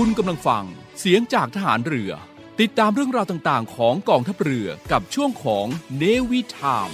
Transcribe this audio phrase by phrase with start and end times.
[0.00, 0.64] คุณกำลังฟัง
[0.98, 2.12] เสียงจากทหารเรือ
[2.60, 6.90] ติดตามเรื่องราวต่างๆ ของกองทัพเรือกับช่วงของเนวิทาม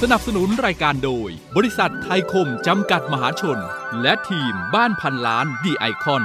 [0.00, 3.58] สนับสนุนรายการโดย บริษัทไทยคมจำกัดมหาชน
[4.02, 6.24] และทีมบ้านพันล้านดีไอคอน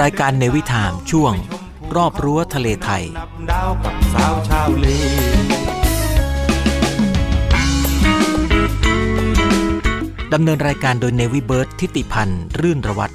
[0.00, 1.32] รายการเนวิทามช่วง
[1.96, 3.04] รอบรั้วทะเลไทย
[3.50, 4.86] ดาวกับสาวชาวเล
[10.32, 13.14] ดำเนินรายการโดยเนวิเบิร์ตทิติพันธ์ รื่นระวัตร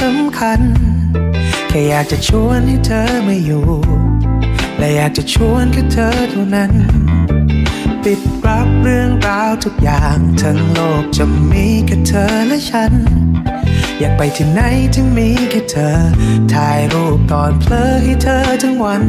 [0.00, 0.60] สำคัญ
[1.68, 3.64] แค่อยากจะชวนให้เธอมาอยู่
[4.78, 6.72] และอยากจะชวนแค่เธอเท่านั้น
[8.04, 12.92] ปิดรับเรื่องราวทุกอย่างทั้งโลกจะมีแค่เธอและฉัน
[13.98, 14.60] อยากไปที่ไหน
[14.94, 15.96] ที่มีแค่เธอ
[16.52, 19.02] ถ่ายรูปตอนเพลอให้เธอทั้งวัน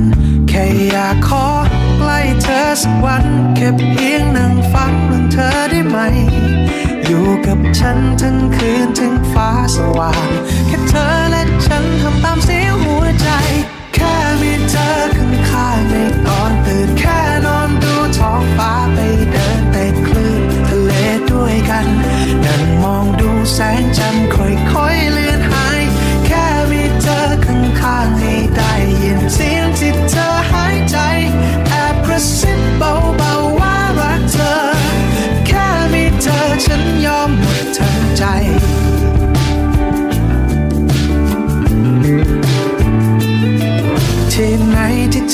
[0.50, 1.46] แค่อยากขอ
[1.98, 5.98] ใกล้เธอสักวันแค่เพียงนั่งฟังเรื่องเธอได้ไหม
[7.06, 10.30] อยู่กับฉันทั้งคืนถึงฟ้าสว่าง
[10.68, 13.30] แค่เธอและฉันทำตามเสียงหัวใจ
[13.96, 18.98] แค่มีเธอข้างข้างในตอนตื่นแค่นอนดูท้องฟ้าไป
[19.32, 20.92] เดินแต่คลื่นทะเล
[21.32, 21.88] ด้วยกัน
[22.46, 25.82] นั่งมองดูแสงจันทร์ค่อยๆเลือนหาย
[26.26, 30.67] แค่มีเธอข้างข้างให้ได้ยินเสียงที่เธอหาย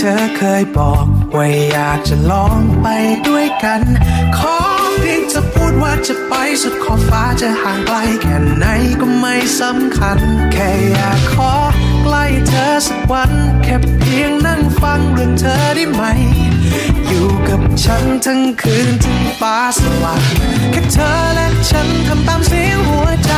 [0.04, 1.06] ธอเคยบอก
[1.36, 2.88] ว่าอยากจะลองไป
[3.28, 3.82] ด้วยกัน
[4.38, 4.58] ขอ
[5.00, 8.66] เพียงจะพูดว่าจะไปสุดขอบฟ้าจะห่างไกลแค่ไหน
[9.00, 10.20] ก็ไม่สำคัญ
[10.52, 11.54] แค่อยากขอ
[12.04, 13.32] ใกล้เธอสักวัน
[13.64, 16.04] แค่เพียงนั่งฟังเรื่องเธอได้ไหม
[17.08, 20.24] อยู่กับฉันทั้งคืนถึงฟ้าสว่าง
[20.72, 23.34] แค่เธอและฉันทำตามเสียงหัวใจ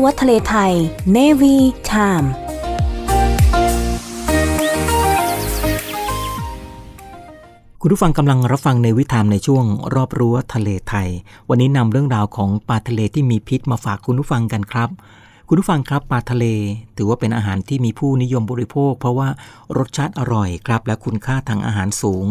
[0.00, 0.72] รอบรั้วทะเลไทย
[1.16, 1.56] Navy
[1.90, 2.28] Time
[7.80, 9.64] คุณผู้ฟังกำลังรับฟังในวิถีในช่วง
[9.94, 11.08] รอบรั้วทะเลไทย
[11.48, 14.88] วันนี้นำเรื่องราวของปลาทะเลที่มีพิษมาฝากคุณผู้ฟังกันครับ
[15.52, 16.46] คุณผู้ฟังครับปลาทะเล
[16.96, 19.28] ถือว่าเป็นอาหารที่มีผู้นิยมบริโภค เพราะว่า
[19.78, 22.26] รสชาติอร่อยครับ และคุณค่าทางอาหารสูง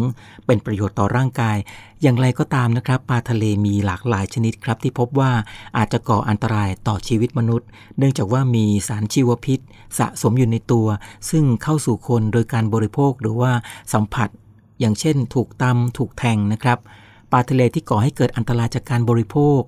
[0.46, 1.56] เป็นประโยชน์ต่อร่างกาย
[2.02, 5.32] อย่างไรก็ตามนะครับปลาทะเลมีหลากหลายชนิดครับ ที่พบว่า
[5.76, 7.68] อาจจะก่ออันตรายต่อชีวิตมนุษย์
[7.98, 9.60] เนื่องจากว่ามีสารชีวพิษ
[9.98, 10.86] สะสมอยู่ในตัว
[11.30, 13.52] ซึ่งเข้าสู่คนโดยการบริโภคหรือว่า
[13.92, 14.28] สัมผัส
[14.80, 16.78] อย่างเช่น ถูกตำถูกแทงนะครับ
[17.32, 19.60] ปลาทะเลที่ก่อให้เกิดอันตรายจากการบริโภค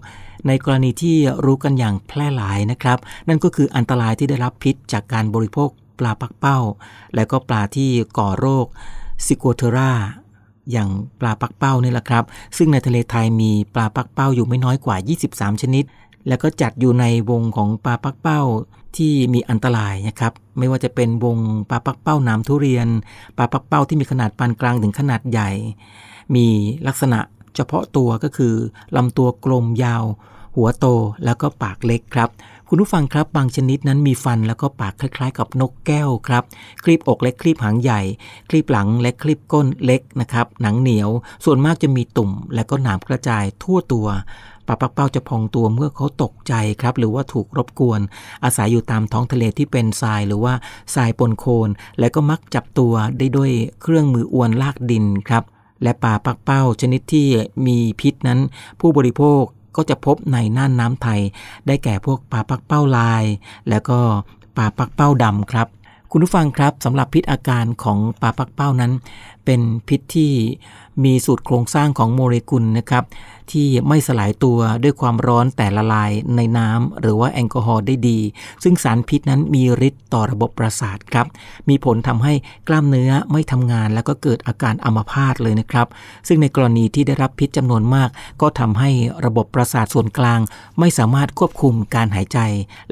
[0.47, 2.99] ในกรณีที่รู้กันอย่างแพร่หลายนะครับ
[3.29, 6.59] นั่นก็คืออันตรายที่ได้รับพิษจากการบริโภคปลาปักเป้า
[7.15, 8.67] และก็ปลาที่ก่อโรค
[9.27, 9.93] ซิโกเทรา
[10.71, 10.89] อย่าง
[11.21, 12.25] ปลาปักเป้านี่แหละครับ
[12.57, 14.97] ซึ่งในทะเลไทยมีปลาปักเป้าอยู่ไม่น้อยกว่า
[15.31, 15.85] 23 ชนิด
[16.29, 18.41] แล้วก็จัดอยู่ในวงของปลาปักเป้า
[18.97, 21.39] ที่มีอันตรายนะครับ ไม่ว่าจะเป็นวง
[21.71, 22.89] ปลาปักเป้าน้ำทุเรียน
[23.37, 25.51] ปลาปักเป้าที่มีขนาดปานกลางถึงขนาดใหญ่
[26.35, 26.47] มี
[26.87, 27.21] ลักษณะ
[27.57, 28.55] เฉพาะตัวก็คือ
[28.97, 30.05] ลำตัวกลมยาว
[30.57, 30.87] หัวโต
[31.25, 32.29] แล้วก็ปากเล็กครับ
[32.69, 36.43] คุณผู้ฟังครับบางชนิดนั้นมีฟันแล้วก็ปากคล้าย ๆ กับนกแก้วครับ
[36.85, 38.01] คลีบอกและคลีบหางใหญ่
[38.49, 41.11] คลีบหลังและคลีบก้นเล็กนะครับ หนังเหนียว
[41.45, 44.07] ส่วนมากจะมีตุ่ม และก็หนามกระจายทั่วตัว
[44.67, 48.01] ปลาปักเป้าจะพองตัวเมื่อเขาตกใจครับ หรือว่าถูกรบกวน
[48.45, 50.55] อาศัยอยู่ตามท้องทะเลที่เป็นทรายหรือว่า
[50.95, 51.69] ทรายปนโคลน
[51.99, 53.51] และก็มักจับตัวได้ด้วย
[53.83, 55.45] เครื่องมืออวนลากดินครับ
[55.83, 57.27] และปลาปักเป้าชนิดที่
[57.67, 58.41] มีพิษนั้น
[58.81, 59.45] ผู้บริโภค
[59.77, 61.21] ก็จะพบในน่านน้ำไทย
[61.67, 63.25] ได้แก่พวกปลาปักเป้าลาย
[63.69, 63.99] แล้วก็
[64.57, 65.69] ปลาปักเป้าดำครับ
[66.11, 68.93] คุณผู้ฟังครับสำหรับพิษอาการของปลาปักเป้านั้น
[69.45, 70.33] เป็นพิษที่
[71.05, 73.05] มีสูตรโครงสร้างของโมเลกุลนะครับ
[73.53, 78.19] ที่ไม่สลายตัวด้วยความร้อนแต่ละลายในน้ำหรือว่าแอลกอฮอล์ได้ดี
[78.63, 81.27] ซึ่งสารพิษนั้นมีฤทธิ์ต่อระบบประสาทครับ
[81.69, 82.35] มีผลทำให้
[82.69, 85.87] กล้ามเนื้อไม่ทำงาน แล้วก็เกิดอาการอัมพาตเลยนะครับ
[86.29, 88.11] ซึ่งในกรณีที่ได้รับพิษจำนวนมาก
[88.41, 88.91] ก็ทำให้
[89.27, 90.41] ระบบประสาทส่วนกลาง
[90.79, 92.39] ไม่สามารถควบคุมการหายใจ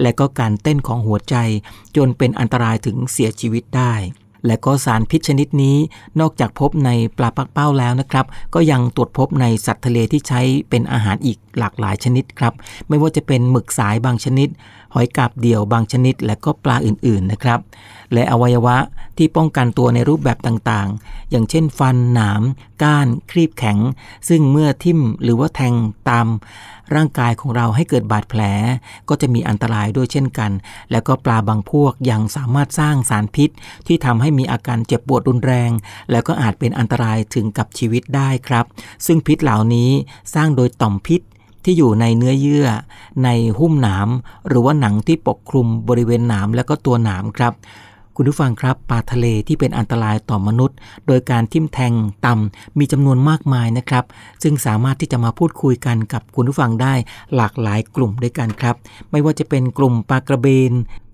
[0.03, 1.37] และก็การเต้นของหัวใจ
[1.97, 3.95] จนเป็นอันตรายถึงเสียชีวิตได้
[4.47, 5.77] และก็สารพิษชนิดนี้
[6.21, 10.41] นอกจากพบในปลาปักเป้าแล้วนะครับ ก็ยังตรวจพบในสัตว์ทะเลที่ใช้
[10.71, 12.55] เป็นอาหารอีกหลากหลายชนิดครับ
[12.89, 14.49] ไม่ว่าจะเป็นหมึกสายบางชนิด
[14.95, 17.61] หอยกาบเดี่ยวบางชนิด และก็ปลาอื่นๆนะครับ
[18.13, 18.77] และอวัยวะ
[19.19, 22.43] ที่ป้องกันตัวในรูปแบบต่างๆ อย่างเช่นฟันหนาม
[22.83, 23.79] ก้าน ครีบแข็ง
[24.29, 25.75] ซึ่งเมื่อทิ่มหรือว่าแทง
[26.09, 26.27] ตาม
[26.95, 28.43] ร่างกายของเราให้เกิดบาดแผล
[29.09, 30.51] ก็จะมีอันตรายด้วยเช่นกัน
[30.91, 33.51] แล้วก็ปลาบางพวกยังสามารถสร้างสารพิษ
[33.87, 35.71] ที่ทำให้มีอาการเจ็บปวดรุนแรง
[36.11, 38.65] แล้วก็อาจเป็นอันตรายถึงกับชีวิตได้ครับ
[39.07, 39.91] ซึ่งพิษเหล่านี้
[40.35, 41.21] สร้างโดยต่อมพิษ
[41.65, 42.67] ที่อยู่ในเนื้อเยื่อ
[43.25, 44.09] ในหุ้มหนาม
[44.49, 47.55] หรือว่าหนังที่ปกคลุมบริเวณหนามและก็ตัวหนามครับ
[48.17, 50.77] คุณผู้ฟังครับปลาทะเลที่เป็นอันตรายต่อมนุษย์
[51.07, 51.93] โดยการทิ่มแทง
[52.27, 54.05] ต่ำมีจำนวนมากมายนะครับ
[54.43, 56.95] ซึ่งสามารถที่จะมาพูดคุยกันกับคุณผู้ฟังได้
[57.37, 58.77] หลากหลายกลุ่มด้วยกันครับ
[59.11, 60.73] ไม่ว่าจะเป็นกลุ่มปลากระเบน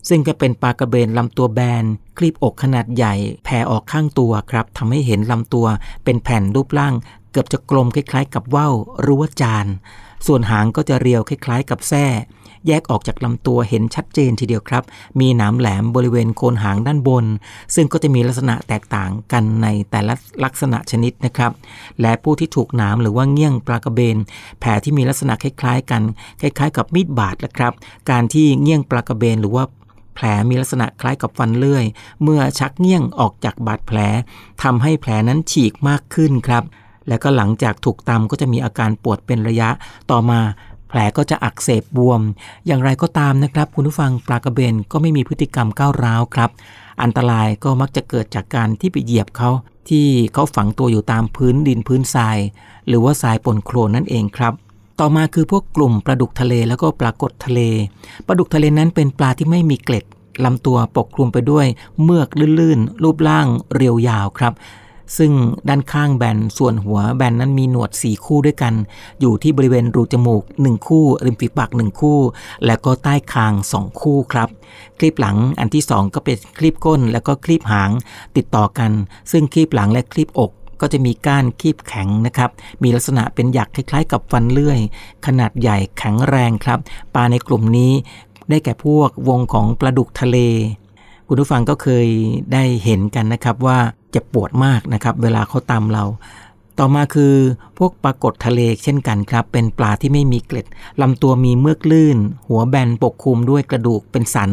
[0.09, 1.85] ซึ่งก็เป็นปลากระเบนลำตัวแบน
[2.19, 5.67] คลีบอกขนาดใหญ่ แผ่ออกข้างตัวครับทำให้เห็นลำตัว
[6.05, 6.95] เป็นแผ่นรูปร่าง
[7.31, 9.67] เกือบจะกลมคล้ายๆ กับว่าวหรือว่าจาน
[10.27, 12.07] ส่วนหางก็จะเรียวคล้ายๆ กับแส้
[12.67, 14.85] แยกออกจากลำตัวเห็นชัดเจนทีเดียวครับ
[15.21, 17.27] มีหนามแหลมบริเวณโคนหางด้านบน
[17.75, 21.53] ซึ่งก็จะมีลักษณะแตกต่างกันในแต่ละลักษณะชนิดนะครับ
[22.01, 24.17] และผู้ที่ถูกหนามหรือว่าเงี้ยงปลากระเบน
[24.61, 26.03] แผลที่มีลักษณะคล้ายๆ กัน
[26.41, 27.73] คล้าย ๆ กับมีดบาดนะครับ
[28.11, 29.65] การที่เงี้ยงปลากระเบนหรือว่า
[30.15, 31.85] แผลมีลักษณะคล้ายกับฟันเลื่อย
[32.23, 33.99] เมื่อชักเงี้ยงออกจากบาดแผล
[34.63, 36.65] ทำให้แผลนั้นฉีกมากขึ้นครับ
[37.09, 39.69] และก็หลังจากถูกตำก็จะมีอาการปวดเป็นระยะ
[40.11, 40.41] ต่อมา
[40.89, 42.21] แผลก็จะอักเสบบวม
[42.67, 46.51] อย่างไรก็ตามนะครับ คุณผู้ฟังปลากระเบนก็ไม่มีพฤติกรรมก้าวร้าวครับ
[47.03, 49.51] อันตรายก็มักจะเกิดจากการที่ไปเหยียบเขา
[49.89, 52.39] ที่เขาฝังตัวอยู่ตามพื้นดินพื้นทราย
[52.89, 54.53] หรือว่าทรายปนโคลนนั่นเองครับ
[55.01, 57.61] ต่อมาคือพวกกลุ่มปลาดุกทะเลแล้วก็ปลากดทะเล
[58.27, 60.05] ปลาดุกทะเลนั้นเป็นปลาที่ไม่มีเกล็ด
[60.45, 61.67] ลำตัวปกคลุมไปด้วย
[62.03, 64.53] เมือกลื่นๆรูปร่างเรียวยาวครับ
[65.19, 65.33] ซึ่ง
[65.69, 68.75] ด้านข้างแบนส่วนหัวแบนนั้นมีหนวดสีคู่ด้วยกัน
[69.21, 72.19] อยู่ที่บริเวณรูจมูก 1 คู่ ริมฝีปาก 1 คู่
[72.67, 74.49] และก็ใต้คาง 2 คู่ครับ
[74.99, 77.91] คลิปหลังอันที่ 2 ก็เป็นคลิปก้น แล้วก็คลิปหาง
[78.37, 78.91] ติดต่อกัน
[79.33, 82.51] ซึ่งคลิปหลังและคลิปอกก็จะมีก้านคีบแข็งนะครับ
[82.83, 84.79] มีลักษณะเป็นหยักคล้ายๆ กับฟันเลื่อย
[85.27, 86.79] ขนาดใหญ่แข็งแรงครับ
[87.15, 87.93] ปลาในกลุ่มนี้
[88.51, 90.39] ได้แก่พวกวงของปลาดุกทะเล
[91.29, 92.09] คุณผู้ฟังก็เคย
[92.53, 93.79] ได้เห็นกันนะครับว่า
[94.11, 96.05] เจ็บปวดมากนะครับ เวลาเขาตามเรา
[96.79, 97.35] ต่อมาคือ
[97.79, 100.67] พวกปลากดทะเลเช่นกันครับ เป็นปลาที่ไม่มีเกล็ด
[101.01, 102.19] ลำตัวมีเมือกลื่น
[102.49, 104.51] หัวแบนปกคลุมด้วยกระดูกเป็นสัน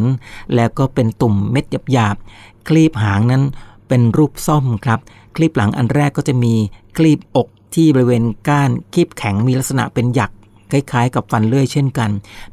[0.55, 3.43] แล้วก็เป็นตุ่มเม็ดหยาบๆคลีบหางนั้น
[3.87, 4.99] เป็นรูปซ่อมครับ
[5.35, 6.53] คลิปหลังอันแรกก็จะมี
[6.97, 10.31] คลีบอกที่บริเวณก้านคลิปแข็งมีลักษณะเป็นหยัก
[10.71, 12.09] คล้ายๆ กับฟันเลื่อยเช่นกัน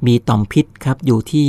[0.06, 1.48] มีต่อมพิษครับอยู่ที่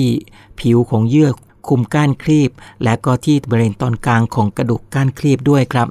[0.60, 1.30] ผิวของเยื่อ
[1.68, 2.52] คุมก้านคลีบ
[2.84, 5.88] และก็ที่บริเวณตอนกลางของกระดูกก้านคลีบด้วยครับ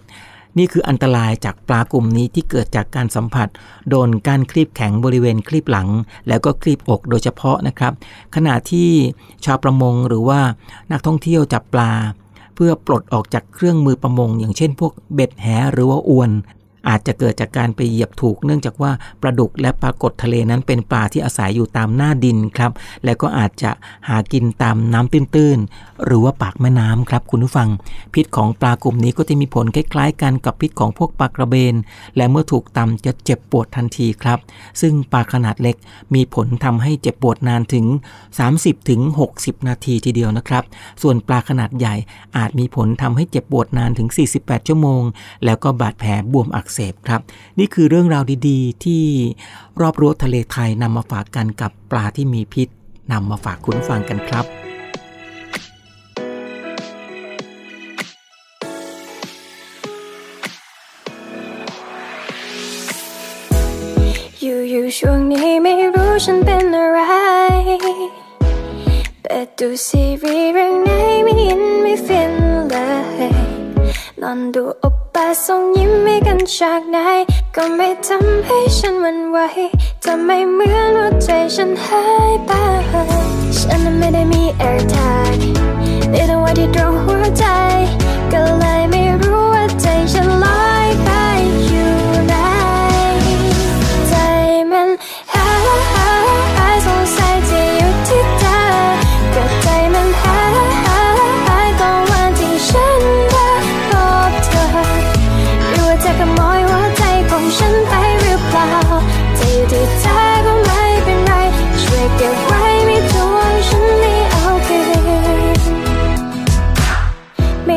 [0.59, 3.49] นี่คืออันตรายจากปลากลุ่มนี้ที่เกิดจากการสัมผัส
[3.89, 5.89] โดนก้านคลีบแข็งบริเวณคลีบหลัง
[6.29, 7.93] แล้วก็คลีบอกโดยเฉพาะนะครับ
[8.35, 8.91] ขณะที่
[9.45, 10.41] ชาวประมงหรือว่า
[10.93, 11.93] นักท่องเที่ยวจับปลา
[12.55, 16.31] เพื่อปลดออกจากเครื่องมือประมง อย่างเช่นพวกเบ็ดแหหรือว่าอวน
[16.89, 22.73] อาจจะเกิดจากการไปเหยียบถูก เนื่องจากว่าปลาดุกและปลากดทะเลนั้นเป็นปลาที่อาศัยอยู่ตามหน้าดินครับ
[23.05, 23.71] และก็อาจจะ
[24.09, 27.69] หากินตามน้ำตื้นๆ หรือว่าปากแม่น้ำครับคุณผู้ฟัง
[28.15, 31.75] พิษของปลากลุ่มนี้ก็จะมีผลคล้ายๆ กันกับพิษของพวกปลากระเบน
[32.17, 34.39] และเมื่อถูกตำจะเจ็บปวดทันทีครับ
[34.81, 35.77] ซึ่งปลาขนาดเล็ก
[36.15, 37.87] มีผลทำให้เจ็บปวดนานถึง
[38.39, 39.01] 30ถึง
[39.69, 40.65] นาทีทีเดียวนะครับ
[41.03, 41.95] ส่วนปลาขนาดใหญ่
[42.37, 44.09] อาจมีผลทำให้เจ็บปวดนานถึง
[44.39, 45.03] 48 ชั่วโมง
[45.45, 47.21] แล้วก็บาดแผลบวมอักเสบครับ
[47.59, 49.03] นี่คือเรื่องราวดีๆ ที่
[49.81, 52.69] รอบรั้วทะเลไทยนำมาฝากกันกับปลาที่มีพิษ
[53.13, 54.47] นำมาฝากคุณฟังกันครับ
[64.43, 66.99] อยู่ๆช่วงนี้ไม่รู้ฉันเป็นอะไร
[69.33, 70.91] เปิดดูซีรีส์เรื่องไหน
[71.25, 72.33] ไม่ยินไม่ฟิน
[72.71, 72.75] เล
[73.29, 73.33] ย
[74.21, 76.99] นอนดูอบปาส่งยิ้มให้กันฉากไหน
[77.57, 79.39] ก็ไม่ทำให้ฉันหวันไหว
[80.05, 82.51] จะไม่เหมือนว่าใจฉันหายไป
[83.61, 85.39] ฉันไม่ได้มี AirTag
[86.13, 87.45] มีแต่ว่าที่ตรงหัวใจ
[88.33, 88.80] ก็เลย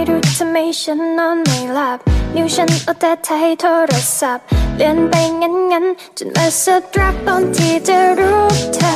[0.09, 1.99] รู้ทำไมฉันนอนไม่หลับ
[2.35, 4.43] นิ้วฉันเอาแต่ไทยโทรศัพท์
[4.77, 5.85] เลื่อนไปงั้นงั้น
[6.17, 8.93] จนมาสะดรักตอนที่จะรูปเธอ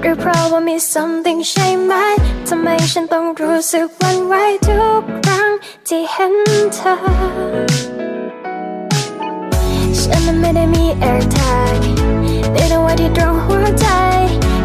[0.00, 1.92] หรือเพราะว่ามี something ใช่ไหม
[2.48, 4.34] ทำไมฉันต้องรู้สึกหวันไหว
[4.66, 5.50] ทุกครั้ง
[5.86, 6.34] ที่เห็น
[6.74, 6.94] เธอ
[9.98, 11.78] ฉันนั้นไม่ได้มี AirTag
[12.54, 13.86] มีแต่ว่าที่ตรงหัวใจ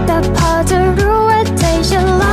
[0.06, 2.24] แต่พอจะรู้ว่าใจฉันล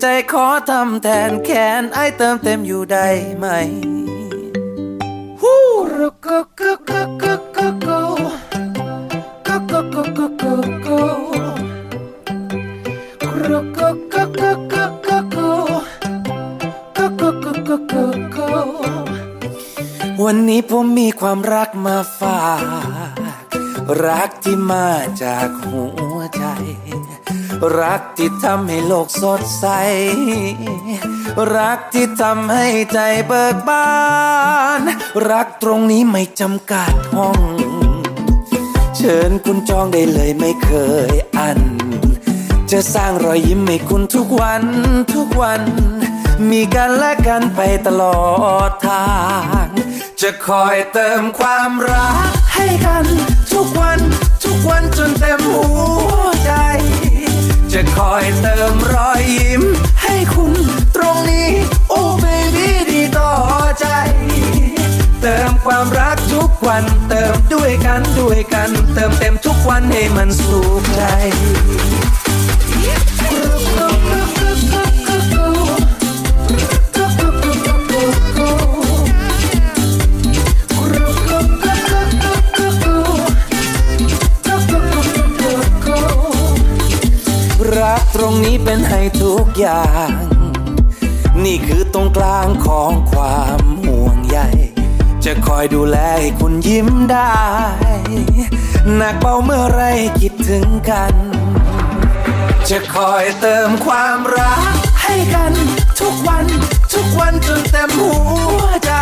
[0.00, 3.46] ใจขอทำแทนแขนไอเติมเต็มอยู่ได้ไหม
[5.40, 5.62] ฮู้
[5.96, 6.28] รุกก
[6.60, 7.90] กกกกกกก
[9.48, 10.88] กกกกก
[13.24, 13.80] กรุกก
[14.12, 15.10] กกกกก
[16.98, 18.38] กกกกกก
[20.24, 22.62] วันนี้ผมมีความรักมาฝาก
[24.06, 24.88] รักที่มา
[25.22, 26.09] จากหัว
[27.80, 29.66] รักที่ทำให้โลกสดใส
[31.56, 32.98] รักที่ทำให้ใจ
[33.28, 33.88] เบิกบา
[34.78, 34.80] น
[35.30, 37.40] รักตรงนี้ไม่จำกัดห้อง
[38.96, 40.70] เชิญคุณจองได้เลยไม่เค
[41.12, 41.60] ยอัน
[42.70, 44.64] จะสร้างรอยยิ้มให้คุณทุกวัน
[45.14, 45.62] ทุกวัน
[46.50, 48.20] มีกันและกันไปตลอ
[48.68, 49.06] ดทา
[49.64, 49.66] ง
[50.20, 53.04] จะคอยเติมความรักให้กัน
[53.52, 54.00] ทุกวัน
[54.44, 55.66] ทุกวันจนเต็มหั
[56.20, 56.52] วใจ
[57.74, 59.62] จะคอยเติมรอยยิ้ม
[60.02, 60.54] ให้คุณ
[60.96, 61.48] ตรงนี้
[61.90, 63.32] โอ้เบบี้ดีต่อ
[63.78, 63.86] ใจ
[65.20, 71.02] เติมความรักทุกวัน เติมด้วยกันด้วยกัน เติมเต็มทุกวันให้มันสุขใจ
[88.20, 90.10] รักตรงนี้เป็นให้ทุกอย่าง
[91.44, 94.38] นี่คือตรงกลางของความห่วงใย
[95.24, 97.40] จะคอยดูแลให้คุณยิ้มได้
[98.96, 99.82] หนักเบาเมื่อไร
[100.20, 101.14] คิดถึงกัน
[102.68, 105.52] จะคอยเติมความรักให้กัน
[106.00, 106.46] ทุกวัน
[106.94, 108.14] ทุกวันจนเต็มหั
[108.60, 108.92] วใจ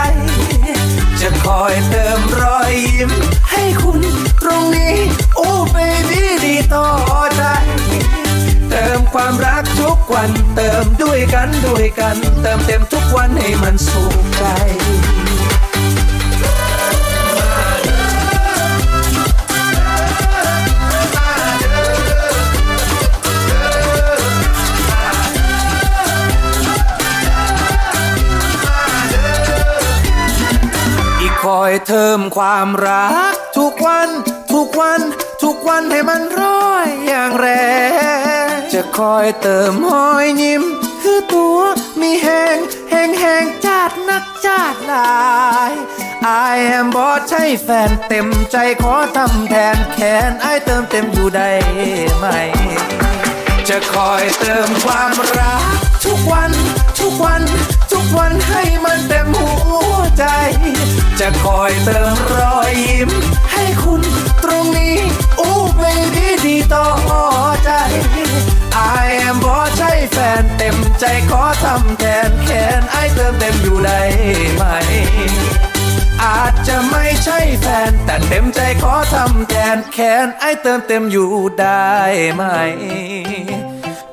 [1.20, 3.10] จะคอยเติมรอยยิ้ม
[3.50, 4.00] ให้คุณ
[4.42, 4.96] ตรงนี้
[5.36, 5.76] โอ้เบ
[6.08, 6.86] บี้ดีต่อ
[7.36, 7.42] ใจ
[8.78, 14.44] ติมความรักทุกวัน เติมด้วยกันด้วยกัน เติมเต็มทุกวันให้มันสุขใจ
[31.20, 34.08] อีกคอยเติมความรักทุกวัน
[34.52, 35.00] ทุกวัน
[35.42, 37.48] ทุกวันให้มันร้อยอย่างแร
[38.46, 40.62] ง จะคอยเติมหอยยิ้ม
[41.02, 41.58] คือตัว
[42.00, 42.58] มีแหง
[42.90, 45.18] แหงแหงจาดนักจาดลา
[45.70, 45.72] ย
[46.52, 49.98] I am บอสใช่แฟนเต็มใจขอทำแทนแข
[50.28, 51.50] นไอเติมเต็มอยู่ได้
[52.16, 52.26] ไหม
[53.68, 55.62] จะคอยเติมความรัก
[56.04, 56.52] ทุกวัน
[57.00, 57.42] ทุกวัน
[57.92, 59.50] ทุกวันให้มันเต็มหั
[59.92, 60.24] วใจ
[61.20, 63.10] จะคอยเติมรอยยิ้ม
[63.52, 64.02] ให้คุณ
[64.48, 64.96] ตรงนี้
[65.38, 65.82] โอ้เบ
[66.14, 66.86] บีดีต่อ
[67.64, 67.70] ใจ
[69.04, 74.00] I am บอใช่แฟนเต็มใจขอทำแทนแขนไอเติมเต็มอยู่ได้
[74.54, 74.62] ไหม
[76.24, 81.30] อาจจะไม่ใช่แฟน แต่เต็มใจขอทำแทนแขนไอเติมเต็มอยู่
[81.60, 81.92] ได้
[82.34, 82.42] ไหม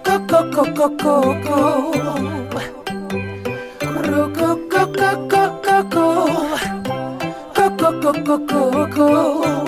[0.06, 1.17] ก็ก็ก็ก็ก็
[1.48, 1.62] ก็
[4.08, 8.63] ก็ก็ก็ก็ก็ก็ก็ก็ก็ก็
[8.98, 9.64] ก็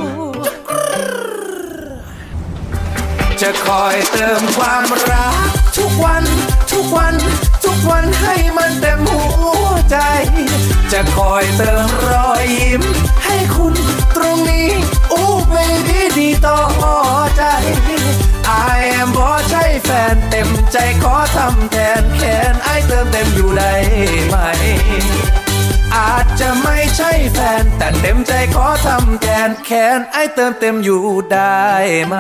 [3.42, 5.36] จะคอยเติมความรัก
[5.78, 6.24] ทุกวัน
[6.72, 7.16] ทุกวัน
[7.64, 9.24] ทุกวันให้มันเต็มหั
[9.64, 9.98] วใจ
[10.92, 12.84] จะคอยเติมรอยยิ้ม
[13.26, 13.74] ให้คุณ
[14.16, 14.70] ตรงนี้
[15.10, 15.56] โอ้เบ
[15.88, 16.60] บี้ดีต่อ
[17.38, 17.44] ใจ
[18.76, 22.22] I am บอใช่แฟนเต็มใจขอทำแทนแข
[22.52, 23.74] นไอเติมเต็มอยู่ได้
[24.28, 24.36] ไหม
[25.96, 31.66] อาจจะไม่ใช่แฟน แต่เต็มใจขอทำแทนแขนไอเติมเต็มอยู่ได้
[32.08, 32.16] ไหม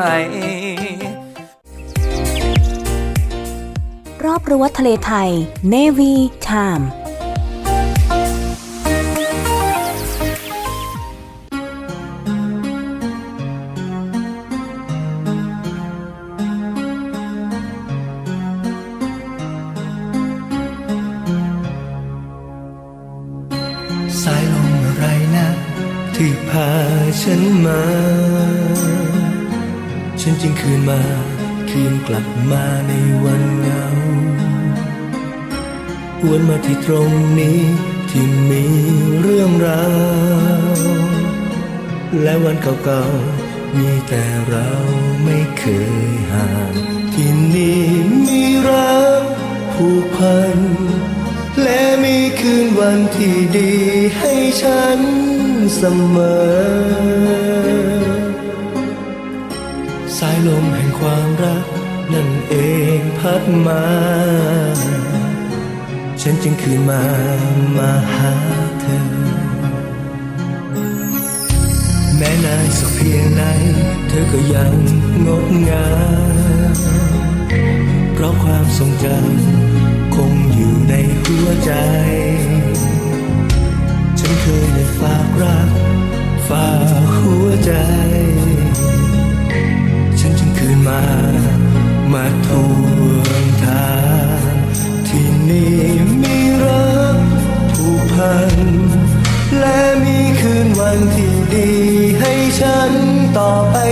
[4.26, 5.30] รอบรั้วทะเลไทย
[5.74, 6.14] Navy
[6.48, 6.86] Time
[24.22, 25.48] สายลมอะไรนะ
[26.16, 26.70] ที่พา
[27.22, 27.82] ฉันมา
[30.22, 31.02] ฉันจึงคืนมา
[31.70, 32.92] คืนกลับมาใน
[33.24, 33.97] วันเหงา
[36.30, 37.60] วนมาที่ตรงนี้
[38.10, 38.64] ที่มี
[39.20, 39.88] เรื่องรา
[40.76, 40.78] ว
[42.22, 44.70] และวันเก่าๆ มีแต่เรา
[45.24, 45.64] ไม่เค
[46.06, 46.74] ยห่าง
[47.14, 47.82] ที่นี่
[48.26, 49.24] มีรัก
[49.74, 50.60] ผูกพัน
[51.62, 53.74] และมีคืนวันที่ดี
[54.18, 55.00] ให้ฉัน
[55.76, 55.84] เส
[56.16, 57.18] มอ
[60.18, 61.66] สายลมแห่งความรัก
[62.14, 62.56] นั่นเอ
[62.98, 63.84] งพัดมา
[66.30, 67.02] ฉันจึงคืนมา
[67.78, 68.34] มาหา
[68.82, 69.00] เธอ
[72.18, 73.42] แม้นานสักเพียงไหน
[74.08, 74.74] เธอก็ยัง
[75.26, 75.88] งดงา
[76.72, 76.76] ม
[78.14, 81.72] เพราะความทรงจำคงอยู่ในหัวใจ
[84.20, 85.70] ฉันเคยได้ฝากรัก
[86.50, 86.70] ฝา
[87.04, 87.72] กหัวใจ
[103.38, 103.87] ต่อไป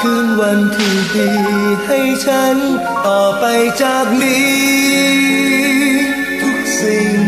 [0.00, 1.30] คืนวันที่ดี
[1.86, 2.56] ให้ฉัน
[3.06, 3.44] ต่อไป
[3.82, 4.56] จากนี้
[6.40, 7.18] ทุกสิ่ง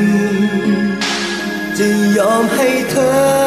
[1.79, 3.38] จะยอมให้เธอ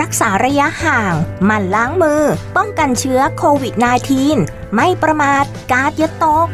[0.00, 2.22] รักษาระยะห่าง หมั่นล้างมือ
[2.56, 3.74] ป้องกันเชื้อโควิด
[4.24, 6.48] -19 ไม่ประมาทกาดอย่าตก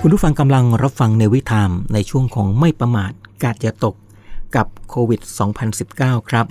[0.00, 3.94] คุณผู้ฟังกำลังรับฟังในวิธามในช่วงของไม่ประมาทกาดอย่าตก
[4.56, 5.20] กับโควิด
[5.76, 6.46] 2019 ครับ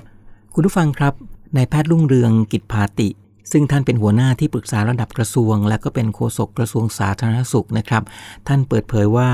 [0.54, 1.14] คุณผู้ฟังครับ
[1.56, 3.10] นายแพทย์รุ่งเรืองกิจพาติ
[3.52, 8.04] ซึ่งท่านเป็นหัวหน้าที่ปรึกษาระดับกระทรวง และก็เป็นโฆษกกระทรวงสาธารณสุขนะครับ
[8.48, 9.30] ท่านเปิดเผยว่า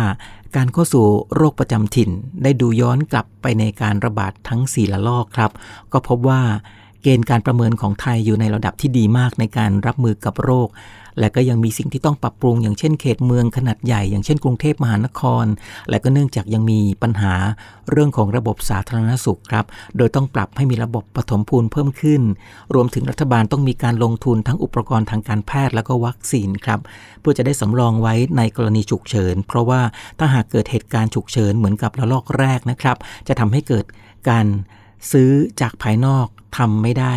[0.56, 2.10] การเข้าสู่โรคประจำถิ่น
[2.44, 5.52] ได้ดูย้อนกลับไปในการระบาดทั้ง 4 ละลอกครับ
[5.94, 6.42] ก็พบว่า
[7.02, 10.68] เกณฑ์การประเมินของไทยอยู่ในระดับที่ดีมากในการรับมือกับโรค
[11.20, 15.46] และก็ยังมีสิ่งที่ต้องปรับปรุง อย่างเช่นเขตเมืองขนาดใหญ่ อย่างเช่นกรุงเทพมหานคร
[15.90, 17.34] และก็เนื่องจากยังมีปัญหา
[17.92, 19.66] เรื่องของระบบสาธารณสุขครับ
[19.98, 22.22] โดยต้องปรับให้มีระบบปฐมภูมิเพิ่มขึ้น
[22.76, 26.80] รวมถึงรัฐบาลต้องมีการลงทุนทั้งอุปกรณ์ทางการแพทย์แล้วก็วัคซีนครับ
[27.22, 29.82] เพื่อจะได้สำรองไว้ในกรณีฉุกเฉิน เพราะว่า
[30.20, 32.98] ถ้าหากเกิดเหตุการณ์ฉุกเฉินเหมือนกับระลอกแรกนะครับ
[33.28, 33.86] จะทำให้เกิด
[34.30, 34.46] การ
[35.12, 37.16] ซื้อจากภายนอกทำไม่ได้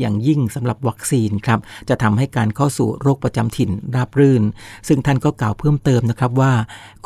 [0.00, 4.42] อย่างยิ่งสำหรับวัคซีนครับจะทำให้การเข้าสู่โรคประจำถิ่นราบรื่น
[4.88, 6.52] ซึ่งท่านก็กล่าวเพิ่มเติมนะครับว่า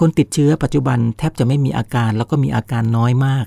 [0.01, 3.47] คนติดเชื้อปัจจุบันแทบจะไม่มีอาการแล้วก็มีอาการน้อยมาก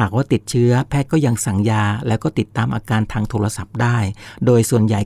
[0.00, 3.98] หากว่าติดเชื้อแพทย์ก็ยังสั่งยา แล้วก็ติดตามอาการทางโทรศัพท์ได้
[4.46, 5.00] โดยส่วนใหญ่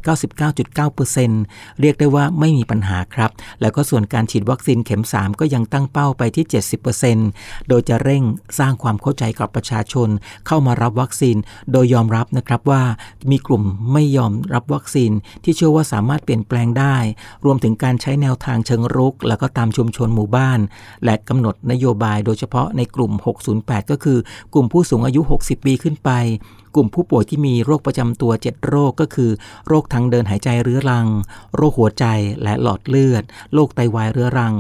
[1.03, 6.47] 99.9%เรียกได้ว่าไม่มีปัญหาครับ แล้วก็ส่วนการฉีดวัคซีนเข็ม 3 ก็ยังตั้งเป้าไปที่
[7.07, 8.23] 70%โดยจะเร่ง
[8.59, 10.09] สร้างความเข้าใจกับประชาชน
[10.47, 11.37] เข้ามารับวัคซีน
[11.73, 12.83] โดยยอมรับนะครับว่า
[13.31, 15.13] มีกลุ่มไม่ยอมรับวัคซีน
[15.45, 16.97] ที่เชื่อว่าสามารถเปลี่ยนแปลงได้
[17.45, 20.59] รวมถึงการใช้แนวทางเชิงรุก แล้วก็ตามชุมชนหมู่บ้าน
[21.05, 23.13] และกำหนดนโยบายโดยเฉพาะในกลุ่ม
[23.53, 24.19] 608 ก็คือ
[24.53, 26.11] กลุ่มผู้สูงอายุ 60 ปีขึ้นไป
[26.75, 29.31] กลุ่มผู้ป่วยที่มีโรคประจำตัว 7 โรคก็คือ
[29.69, 31.07] โรคทางเดินหายใจเรื้อรัง
[31.57, 32.05] โรคหัวใจ
[32.43, 33.23] และหลอดเลือด
[33.55, 34.55] โรคไตวายเรื้อรัง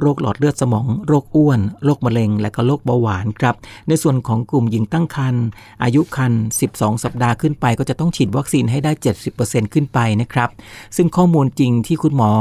[0.00, 3.54] โรคหลอดเลือดสมอง โรคอ้วน โรคมะเร็ง และก็โรคเบาหวานครับ
[3.88, 5.44] ในส่วนของกลุ่มหญิงตั้งครรภ์
[5.82, 6.40] อายุครรภ์
[6.72, 8.92] 12 สัปดาห์ขึ้นไป ก็จะต้องฉีดวัคซีนให้ได้
[9.32, 10.50] 70%ขึ้นไปนะครับ
[10.96, 12.32] ซึ่งข้อมูลจริงที่คุณหมอ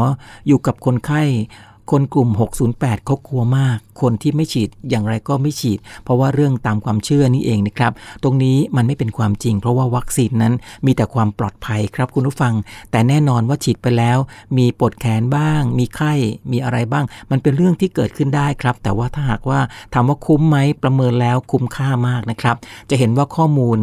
[0.48, 1.24] อยู่กับคนไข้
[1.91, 2.30] คนกลุ่ม
[2.67, 7.91] 608เขากลัวมาก คนที่ไม่ฉีดอย่างไรก็ไม่ฉีด เพราะว่าเรื่องตามความเชื่อนี่เองนะครับ
[8.23, 10.54] ตรงนี้มันไม่เป็นความจริง เพราะว่าวัคซีนนั้น
[10.86, 12.54] มีแต่ความปลอดภัยครับคุณผู้ฟัง
[12.91, 14.17] แต่แน่นอนว่าฉีดไปแล้ว
[14.58, 16.13] มีปวดแขนบ้าง มีไข้
[16.52, 19.60] มีอะไรบ้าง มันเป็นเรื่องที่เกิดขึ้นได้ครับ แต่ว่าถ้าหากว่า
[19.93, 22.56] ถามว่าคุ้มไหมประเมินแล้วคุ้มค่ามากนะครับ
[22.89, 23.80] จะเห็นว่าข้อมูล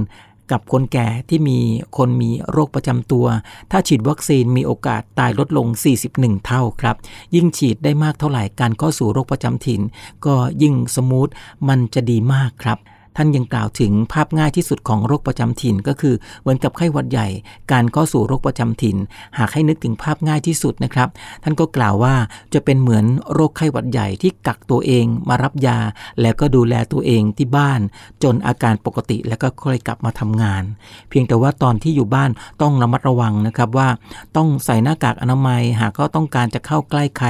[0.50, 1.58] กับคนแก่ที่มี
[1.96, 3.26] คนมีโรคประจำตัว
[3.70, 5.66] ถ้าฉีดวัคซีนมีโอกาสตายลดลง
[6.06, 6.96] 41 เท่าครับ
[7.34, 9.80] ยิ่งฉีดได้มากเท่าไหร่การเข้าสู่โรคประจำถิ่น
[10.26, 11.28] ก็ยิ่ง smooth
[11.68, 12.78] มันจะดีมากครับ
[13.16, 17.28] ท่านยังกล่าวถึงภาพง่ายที่สุดของโรคประจำถิ่น ก็คือเหมือนกับไข้หวัดใหญ่
[17.72, 18.96] การเข้าสู่โรคประจำถิ่น
[19.38, 21.08] หากให้นึกถึงภาพง่ายที่สุดนะครับ
[21.42, 22.14] ท่านก็กล่าวว่า
[22.54, 25.78] จะเป็นเหมือนโรคไข้หวัดใหญ่ที่กักตัวเองมารับยา
[26.20, 27.80] แล้วก็ดูแลตัวเองที่บ้าน
[28.22, 30.62] จนอาการปกติแล้วก็ค่อยกลับมาทำงาน
[31.08, 32.30] เพียงแต่ว่าตอนที่อยู่บ้าน
[32.62, 33.88] ต้องระมัดระวังนะครับว่า
[34.36, 37.28] ต้องใส่หน้ากากอนามัย หากก็ต้องการจะเข้าใกล้ใคร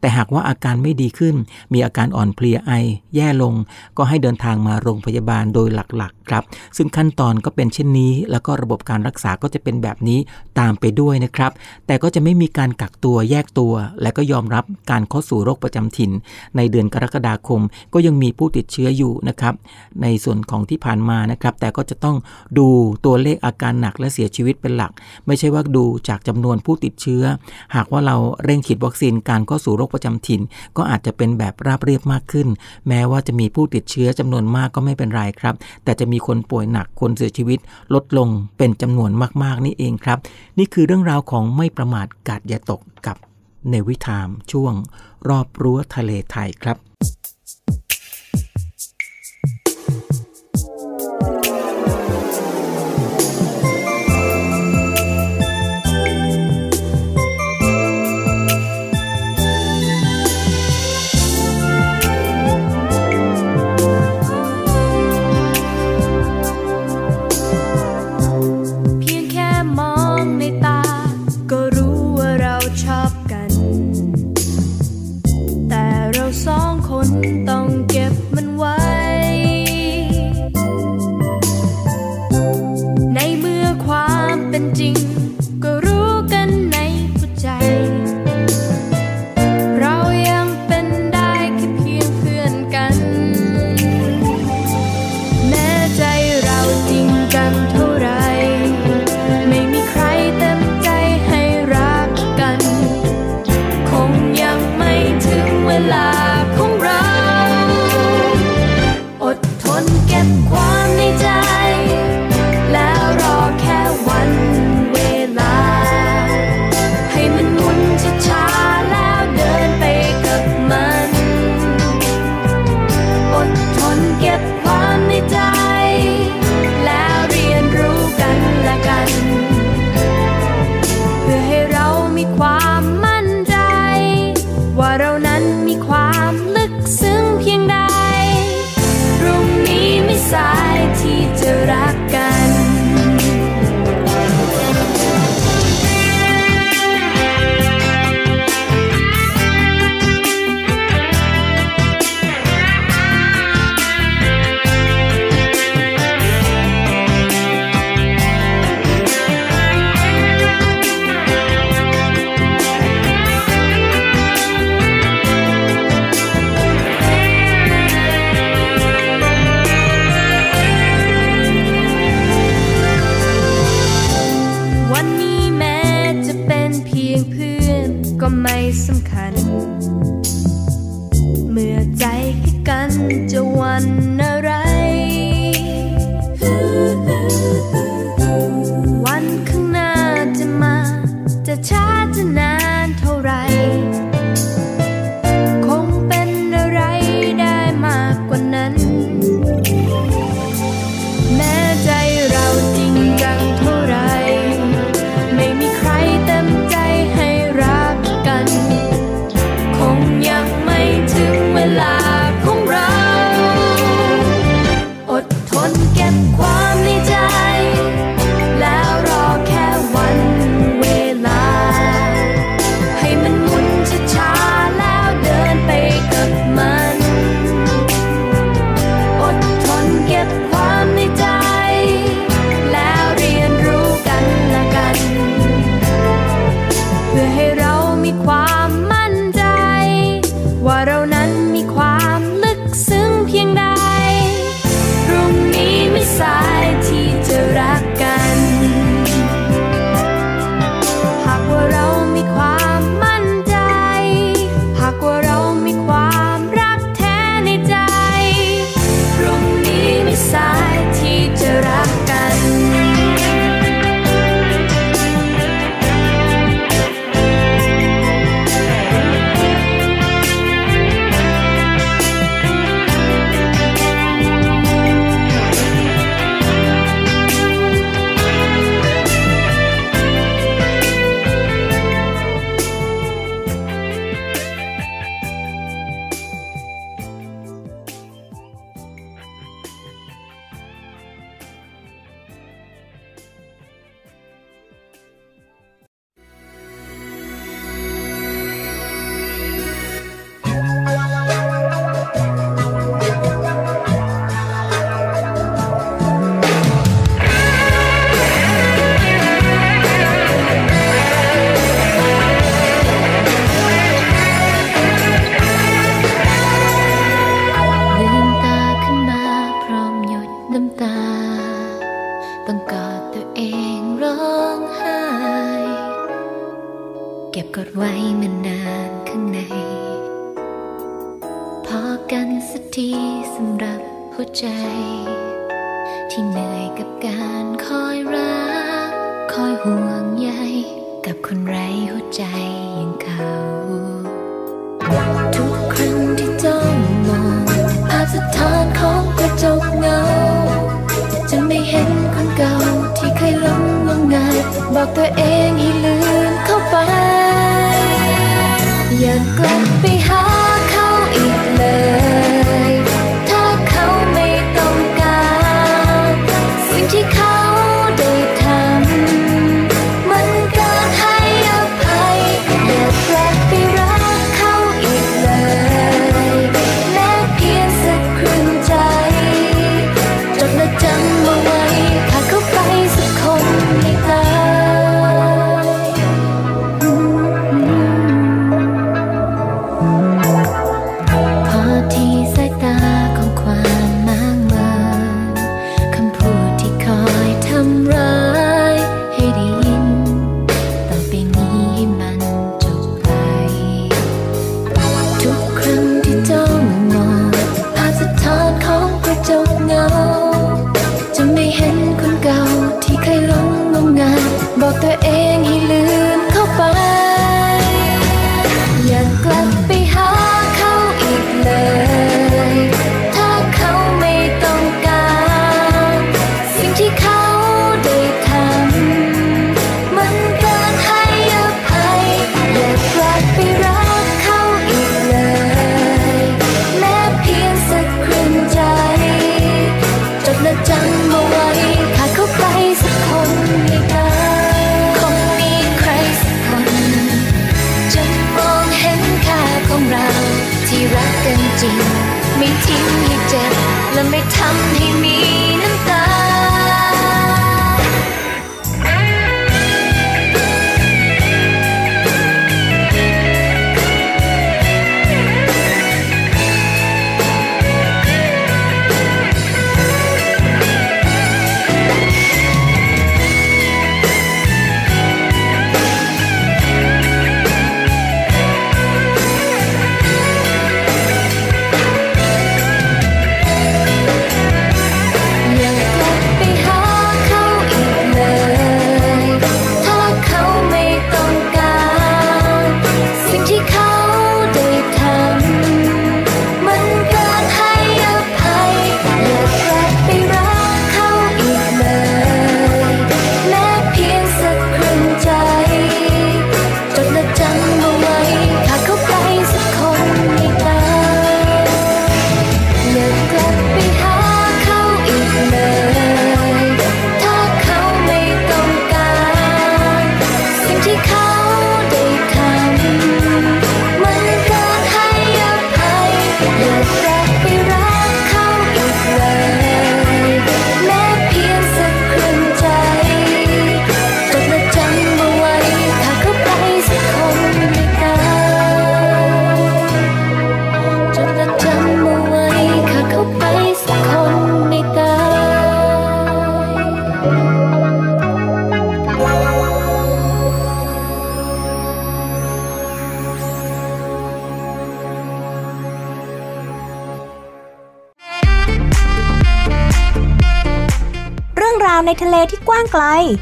[0.00, 1.36] แต่หากว่าอาการไม่ดีขึ้น
[1.72, 2.72] มีอาการอ่อนเพลียไอ
[3.14, 3.54] แย่ลง
[3.96, 6.44] ก็ให้เดินทางมาโรงพยาบาลโดยหลักๆครับ
[6.76, 10.18] ซึ่งขั้นตอนก็เป็นเช่นนี้ แล้วก็ระบบการรักษาก็จะเป็นแบบนี้
[10.58, 11.52] ตามไปด้วยนะครับ
[11.86, 16.10] แต่ก็จะไม่มีการกักตัวแยกตัว และก็ยอมรับการเข้าสู่โรคประจำถิ่น
[16.56, 17.60] ในเดือนกรกฎาคม
[17.94, 19.54] ก็ยังมีผู้ติดเชื้ออยู่นะครับ
[20.02, 22.16] ในส่วนของที่ผ่านมานะครับ แต่ก็จะต้อง
[22.58, 22.66] ดู
[23.04, 24.92] ตัวเลขอาการหนักและเสียชีวิตเป็นหลัก
[25.26, 27.22] ไม่ใช่ว่าดูจากจำนวนผู้ติดเชื้อ
[27.74, 30.40] หากว่าเราเร่งฉีดวัคซีนการเข้าสู่โรคประจำถิ่น
[30.76, 32.48] ก็อาจจะเป็นแบบราบเรียบมากขึ้น
[32.88, 37.58] แม้ว่าจะมีผู้ติดเชื้อจำนวนมากก็ไม่เป็นไรครับ แต่จะมีคนป่วยหนักคนเสียชีวิต
[37.94, 39.10] ลดลงเป็นจำนวน
[39.42, 40.18] มาก ๆ นี่เองครับ
[40.58, 43.16] นี่คือเรื่องราวของไม่ประมาทกาดอย่าตกกับ
[43.70, 44.74] ในวิถามช่วง
[45.28, 46.76] รอบรั้วทะเลไทยครับ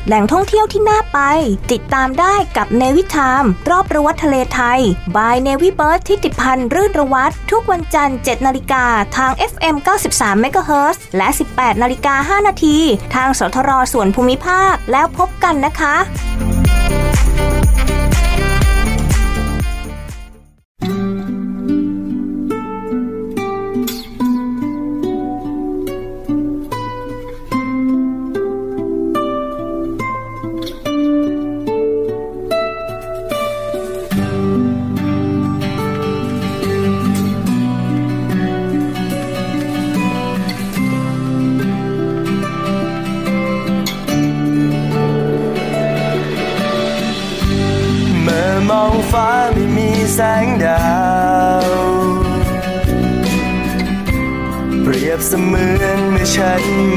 [0.06, 1.18] แหล่งท่องเที่ยวที่น่าไป
[1.72, 4.80] ติดตามได้กับเนวิทามรอบระวัทะเลไทย
[5.16, 8.84] บายเนวิเบิร์ดที่ติดพันรื่นระวัตทุกวันจันทร์ 7 นาฬิกา
[9.16, 9.76] ทาง FM
[10.10, 12.76] 93 MHz และ 18 นาฬิกา 5 นาที
[13.14, 15.94] ทางสทรส่วนภูมิภาคแล้วพบกันนะคะ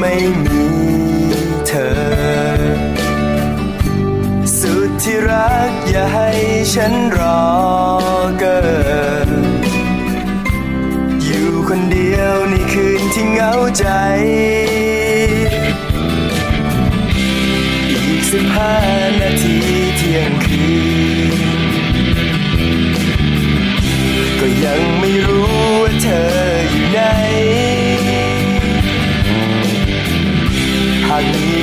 [0.00, 0.64] ไม่มี
[1.66, 1.90] เธอ
[4.58, 6.30] สุดที่รักอย่าให้
[6.72, 7.42] ฉันรอ
[8.38, 8.58] เกิ
[9.28, 9.30] น
[11.24, 13.86] อยู่คนเดียวในคืนที่เหงาใจ
[17.90, 18.76] อีกสิบห้า
[19.20, 19.56] นาที
[19.96, 20.66] เที่ยงคื
[21.32, 21.38] น
[24.40, 25.46] ก็ยังไม่รู้
[25.82, 26.47] ว่าเธอ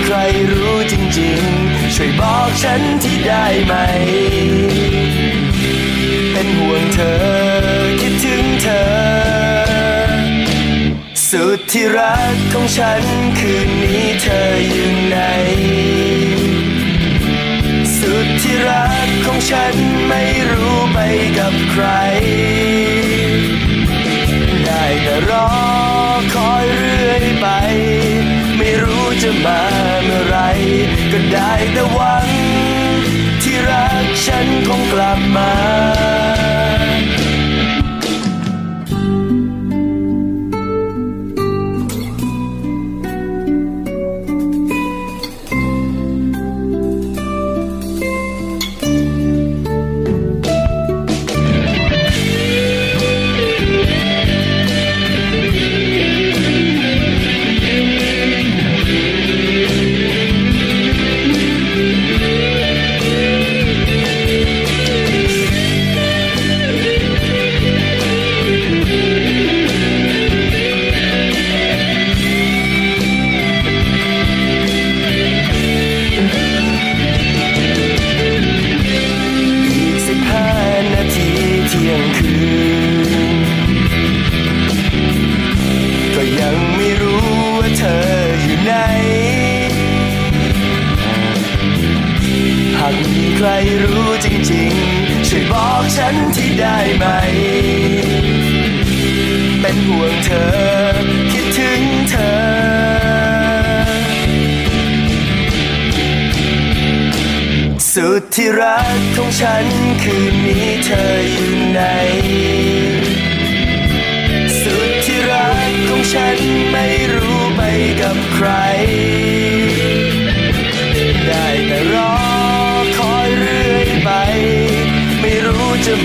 [0.07, 0.17] ใคร
[0.51, 3.73] รู้จริงๆ ช่วยบอกฉันที่ได้ไหม
[6.31, 7.15] เป็นห่วงเธอ
[7.99, 8.85] คิดถึงเธอ
[11.29, 13.03] สุดที่รักของฉัน
[13.39, 15.17] คืนนี้เธออยู่ไหน
[17.97, 19.73] สุดที่รักของฉัน
[20.07, 20.97] ไม่รู้ไป
[21.37, 21.85] กับใคร
[24.65, 25.49] ได้แต่รอ
[26.35, 27.47] คอยเรื่อยไป
[29.45, 29.59] มา
[30.03, 30.37] เมื่อไร
[31.11, 32.25] ก็ได้แต่หวัง
[33.41, 35.51] ที่รักฉันคงกลับมา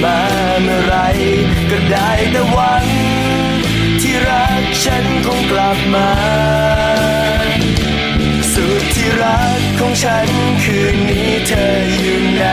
[0.05, 0.19] มา
[0.63, 0.97] เมื่อไร
[1.71, 2.85] ก็ได้แต่หวัง
[4.01, 6.11] ที่รักฉันคงกลับมา
[8.53, 10.29] สุดที่รักของฉัน
[10.65, 11.69] คืนนี้เธอ
[12.01, 12.45] อยู่ไหน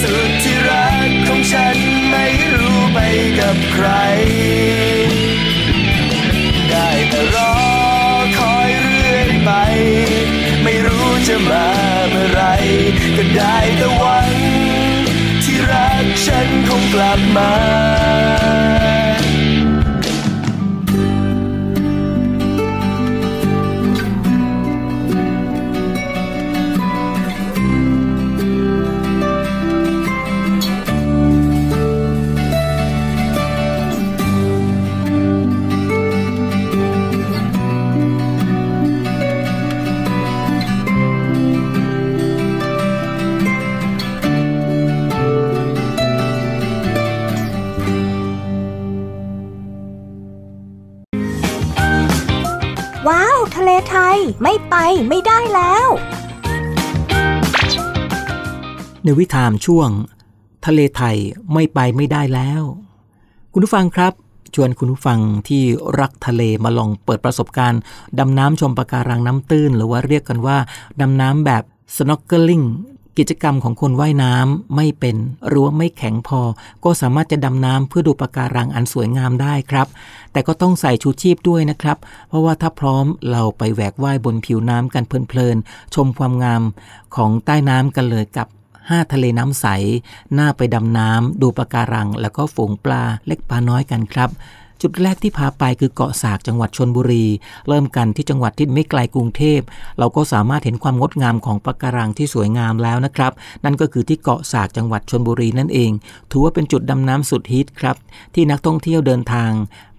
[0.00, 1.76] สุดที่รักของฉัน
[2.10, 2.98] ไม่รู้ไป
[3.38, 3.88] กับใคร
[6.70, 7.54] ได้แต่รอ
[8.38, 9.50] คอยเรื่อยไป
[10.64, 11.66] ไม่รู้จะมา
[12.10, 12.42] เมื่อไร
[13.16, 14.45] ก็ได้แต่วังที่รัก
[16.26, 17.50] ฉันคงกลับมา
[53.08, 54.76] ว้าว ทะเลไทย ไม่ไป
[55.08, 55.88] ไม่ได้แล้ว
[59.02, 59.88] ในวิถามช่วง
[60.66, 61.16] ทะเลไทย
[61.52, 62.62] ไม่ไปไม่ได้แล้ว
[63.52, 64.12] คุณผู้ฟังครับ
[64.54, 65.62] ชวนคุณผู้ฟังที่
[66.00, 67.80] รักทะเลมาลองเปิดประสบการณ์
[68.18, 70.58] ดำน้ำชมปะการังน้ำตื้น หรือว่าเรียกกันว่า
[71.00, 71.62] ดำน้ำแบบ
[71.96, 72.66] snorkeling
[73.18, 75.16] กิจกรรมของคนว่ายน้ำไม่เป็น
[75.48, 76.40] หรือว่าไม่แข็งพอ
[76.84, 79.86] ก็สามารถจะดำน้ำเพื่อดูปะการังอันสวยงามได้ครับ
[80.32, 81.98] แต่ก็ต้องใส่ชูชีพด้วยนะครับ
[82.28, 86.62] เพราะว่าถ้าพร้อมเราไปแหวกว่ายบนผิวน้ำกันเพลินๆ ชมความงาม
[87.16, 88.48] ของใต้น้ำกันเลยกับ
[88.80, 89.66] 5ทะเลน้ำใส
[90.34, 94.30] หน้าไปดำน้ำดูปะการัง แล้วก็ฝูงปลาเล็กปลาน้อยกันครับ
[94.82, 97.24] จุดแรกที่พาไปคือเกาะสากจังหวัดชนบุรี
[97.68, 99.60] เริ่มกันที่จังหวัดที่ไม่ไกลกรุงเทพ
[99.98, 103.32] เราก็สามารถเห็นความงดงามของปะการังที่สวยงามแล้วนะครับ
[103.64, 105.90] นั่นก็คือที่เกาะสากจังหวัดชนบุรีนั่นเอง
[106.30, 107.96] ถือว่าเป็นจุดดำน้ำสุดฮิตครับ
[108.34, 109.52] ที่นักท่องเที่ยวเดินทาง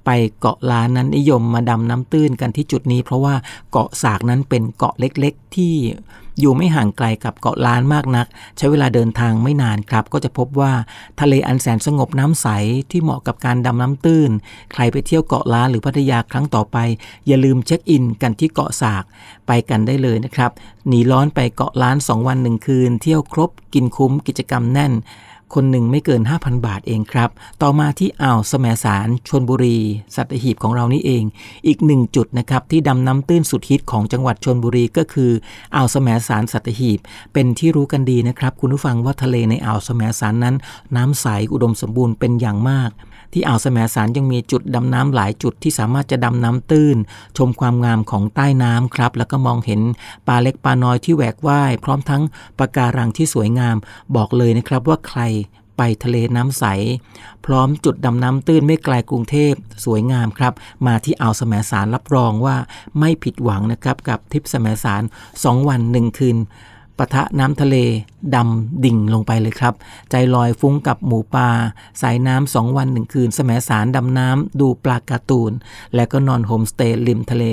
[0.10, 3.36] ไปเกาะล้านนั้นนิยมมาดำน้ำตื้นกันที่จุดนี้ เพราะว่า
[3.72, 5.74] เกาะสากนั้นเป็นเกาะเล็กๆ ที่
[6.40, 8.28] อยู่ไม่ห่างไกลกับเกาะล้านมากนัก
[8.58, 10.74] ใช้เวลาเดินทางไม่นานครับ ก็จะพบว่า
[11.20, 12.48] ทะเลอันแสนสงบน้ำใส
[12.92, 14.32] ที่เหมาะกับการดำน้ำตื้น
[14.74, 16.78] ใครไปเที่ยวเกาะล้านหรือพัทยาครั้งต่อไป
[17.28, 19.04] อย่าลืมเช็คอินกันที่เกาะสาก
[19.48, 20.52] ไปกันได้เลยนะครับ
[20.88, 24.94] หนีร้อนไปเกาะล้าน 2 วันหนึ่งคืน เที่ยวครบกินคุ้มกิจกรรมแน่น
[25.54, 27.30] คนหนึ่งไม่เกิน 5,000 บาทเองครับ
[27.62, 29.78] ต่อมาที่อ่าวแสมสารชนบุรี
[30.16, 31.24] สัตหีบของเรานี่เอง
[31.68, 35.32] อีกหนึ่งจุดนะครับที่ดำน้ำตื้นสุดฮิตของจังหวัดชนบุรีก็คือ
[35.76, 37.00] อ่าวแสมสารสัตหีบ
[37.34, 40.56] เป็นที่รู้กันดีนะครับ คุณผู้ฟังว่าทะเลในอ่าวแสมสารนั้น
[40.96, 42.92] น้ำใสอุดมสมบูรณ์เป็นอย่างมาก
[43.34, 46.98] ที่อ่าวแสมสารยังมีจุดดำน้ำหลายจุดที่สามารถจะดำน้ำตื้น
[47.38, 49.82] ชมความงามของใต้น้ำครับ แล้วก็มองเห็น
[50.28, 52.24] ปลาเล็กปลาน้อยที่แหวกว่าย พร้อมทั้ง
[52.60, 53.76] ปะการังที่สวยงาม
[54.16, 55.22] บอกเลยนะครับว่าใคร
[55.78, 56.66] ไปทะเลน้ำใส
[57.46, 59.54] พร้อมจุดดำน้ำตื้นไม่ไกลกรุงเทพ
[59.86, 60.54] สวยงามครับ
[60.88, 62.58] มาที่อ่าวแสมสารรับรองว่า
[63.00, 65.04] ไม่ผิดหวังนะครับกับทริปแสมสาร
[65.36, 66.38] 2 วัน 1 คืน
[66.98, 67.76] ปะทะน้ำทะเล
[68.36, 69.74] ดำดิ่งลงไปเลยครับ
[70.10, 71.50] ใจลอยฟุ้งกับหมูปลา
[72.02, 75.52] สายน้ำสองวันหนึ่งคืนแสมสารดำน้ำดูปลาการ์ตูน
[75.96, 77.44] และก็นอนโฮมสเตย์ริมทะเล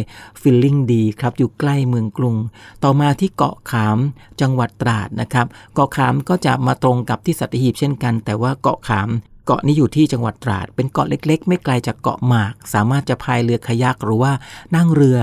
[0.41, 2.37] feeling ดีครับ อยู่ใกล้เมืองกรุง
[2.83, 3.99] ต่อมาที่เกาะขาม
[4.41, 9.11] จังหวัดตราดนะครับ เกาะขามก็จะมาตรงกับที่สัตหีบเช่นกัน แต่ว่าเกาะขาม
[9.45, 14.33] เกาะนี้อยู่ที่จังหวัดตราด เป็นเกาะเล็ก ๆ ไม่ไกลจากเกาะหมาก สามารถจะพายเรือคายักหรือว่า
[14.77, 15.19] นั่งเรือ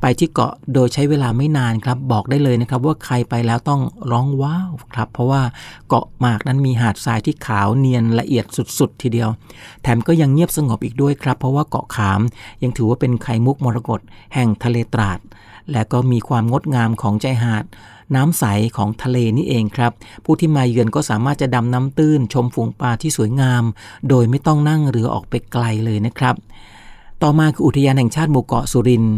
[0.00, 5.42] ไปที่เกาะโดยใช้เวลาไม่นานครับ บอกได้เลยนะครับ ว่าใครไปแล้วต้องร้องว้าวครับ เพราะว่า
[5.88, 8.44] เกาะหมากนั้นมีหาดทรายที่ขาวเนียนละเอียด
[8.78, 9.28] สุดๆ ทีเดียว
[9.82, 12.20] แถมก็ยังเงียบสงบอีกด้วยครับ เพราะว่าเกาะขาม
[12.62, 14.00] ยังถือว่าเป็นไข่มุกมรกต
[14.34, 15.18] แห่งทะเลตราด
[15.72, 17.64] และก็มีความงดงามของใจหาด
[18.16, 18.44] น้ำใส
[18.76, 19.92] ของทะเลนี่เองครับ
[20.24, 23.62] ผู้ที่มาเยือนก็สามารถจะดำน้ำตื้น ชมฝูงปลาที่สวยงาม
[24.08, 26.34] โดยไม่ต้องนั่งเรือออกไปไกลเลยนะครับ
[27.22, 29.16] ต่อมาคืออุทยานแห่งชาติหมู่เกาะสุรินทร์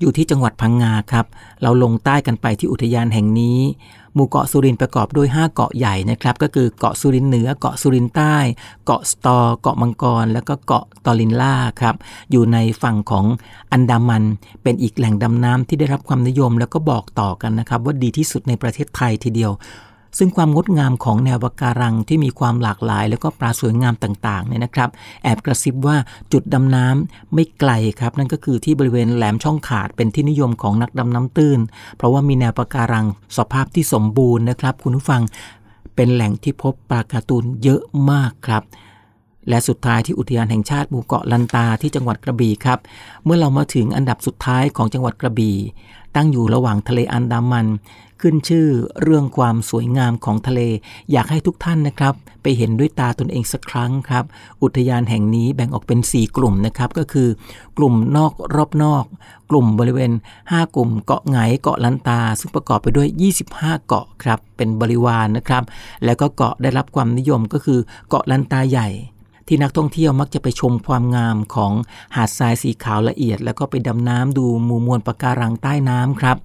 [0.00, 1.26] อยู่ที่จังหวัดพังงาครับ
[1.62, 3.58] เราลงใต้กันไปที่อุทยานแห่งนี้
[4.14, 8.36] หมู่เกาะสุรินประกอบด้วย 5 เกาะใหญ่นะครับก็คือเกาะสุรินเหนือเกาะสุรินใต้
[8.84, 11.94] เกาะสตอ เกาะมังกร แล้วก็เกาะตอรินล่าครับ
[12.30, 13.24] อยู่ในฝั่งของ
[13.72, 14.24] อันดามัน
[14.62, 19.52] เป็นอีกแหล่งดำน้ำที่ได้รับความนิยม แล้วก็บอกต่อกันนะครับว่าดีที่สุดในประเทศไทยทีเดียว
[20.18, 24.90] ซึ่งความงดงามของแนวปะการังที่มีความหลากหลาย แล้วก็ปลาสวยงามต่างๆเนี่ยนะครับ
[25.22, 25.96] แอบกระซิบว่า
[26.32, 31.60] จุดดำน้ำไม่ไกลครับ นั่นก็คือที่บริเวณแหลมช่องขาดเป็นที่นิยมของนักดำน้ำตื้น
[31.96, 33.06] เพราะว่ามีแนวปะการัง
[33.36, 35.22] สภาพที่สมบูรณ์นะครับ คุณผู้ฟัง
[35.96, 38.62] เป็นแหล่งที่พบปลาการ์ตูนเยอะมากครับ
[39.48, 42.78] และสุดท้ายที่อุทยานแห่งชาติหมู่เกาะลันตาที่จังหวัดกระบี่ครับ
[43.24, 45.56] เมื่อเรามาถึงอันดับสุดท้ายของจังหวัดกระบี่
[46.16, 47.66] ตั้งอยู่ระหว่างทะเลอันดามัน
[48.20, 48.68] ขึ้นชื่อ
[49.02, 50.60] เรื่องความสวยงามของทะเล
[51.12, 54.24] อยากให้ทุกท่านนะครับ ไปเห็นด้วยตาตนเองสักครั้งครับ
[54.62, 57.28] อุทยานแห่งนี้แบ่งออกเป็น 4 กลุ่มนะครับ ก็คือ
[57.78, 59.04] กลุ่มนอกรอบนอก
[59.50, 63.08] กลุ่มบริเวณ 5 กลุ่มเกาะไหงเกาะลันตา ซึ่งประกอบไปด้วย
[63.48, 65.62] 25 เกาะครับเป็นบริวารนนะครับ
[66.04, 67.78] แล้วก็เกาะได้รับความนิยมก็คือ
[68.08, 68.88] เกาะลันตาใหญ่
[69.48, 71.72] ที่นักท่องเที่ยวมักจะไปชมความงามของ
[72.16, 76.36] หาดทรายสีขาวละเอียด แล้วก็ไปดำน้ำดูหมู่มวลปะการังใต้น้ำครับ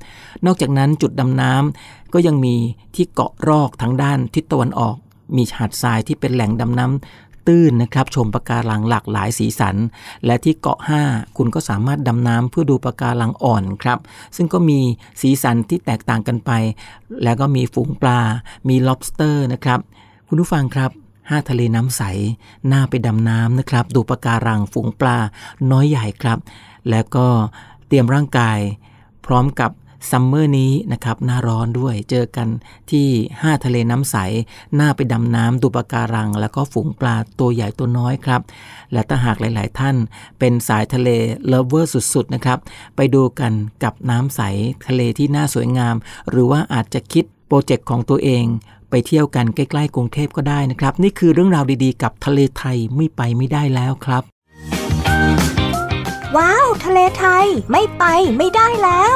[0.46, 2.56] นอกจากนั้นจุดดำน้ำก็ยังมี
[2.96, 4.96] ที่เกาะรอกทางด้านทิศตะวันออก
[5.36, 9.76] มีหาดทรายที่เป็นแหล่งดำน้ำตื้นนะครับชมปะการังหลากหลายสีสัน
[10.26, 14.00] และที่เกาะ 5 คุณก็สามารถดำน้ำเพื่อดูปะการังอ่อนครับ
[14.36, 14.80] ซึ่งก็มี
[15.22, 16.52] สีสันที่แตกต่างกันไป
[17.24, 18.20] แล้วก็มีฝูงปลา
[18.70, 19.80] มี lobster นะครับ
[20.28, 20.92] คุณผู้ฟังครับ
[21.30, 22.02] ห้าทะเลน้ำใส
[22.72, 25.18] น่าไปดำน้ำนะครับ ดูปะการังฝูงปลา
[25.72, 26.40] น้อยใหญ่ครับ
[26.90, 27.28] แล้วก็
[27.88, 28.60] เตรียมร่างกาย
[29.26, 29.72] พร้อมกับ
[30.12, 32.48] ซัมเมอร์นี้นะครับ หน้าร้อนด้วยเจอกัน
[32.92, 33.08] ที่
[33.38, 34.16] 5ทะเลน้ำใส
[34.80, 38.42] น่าไปดำน้ำดูปะการัง แล้วก็ฝูงปลาตัวใหญ่ตัวน้อยครับ
[38.94, 39.96] และถ้าหากหลาย ๆ ท่าน
[40.40, 41.10] เป็นสายทะเล
[41.48, 42.60] เลเวอร์สุด ๆ นะครับ
[42.96, 43.54] ไปดูกัน
[43.84, 44.42] กับน้ำใส
[44.88, 45.96] ทะเลที่น่าสวยงาม
[46.30, 48.46] หรือว่าอาจจะคิด project ของตัวเอง
[48.90, 54.24] ไปเที่ยวกันใกล้ๆกรุงเทพก็ได้นะครับ นี่คือเรื่องราวดีๆ กับทะเลไทยไม่ไปไม่ได้แล้วครับ
[56.38, 58.04] ว้าว ทะเลไทยไม่ไป
[58.38, 59.16] ไม่ได้แล้ว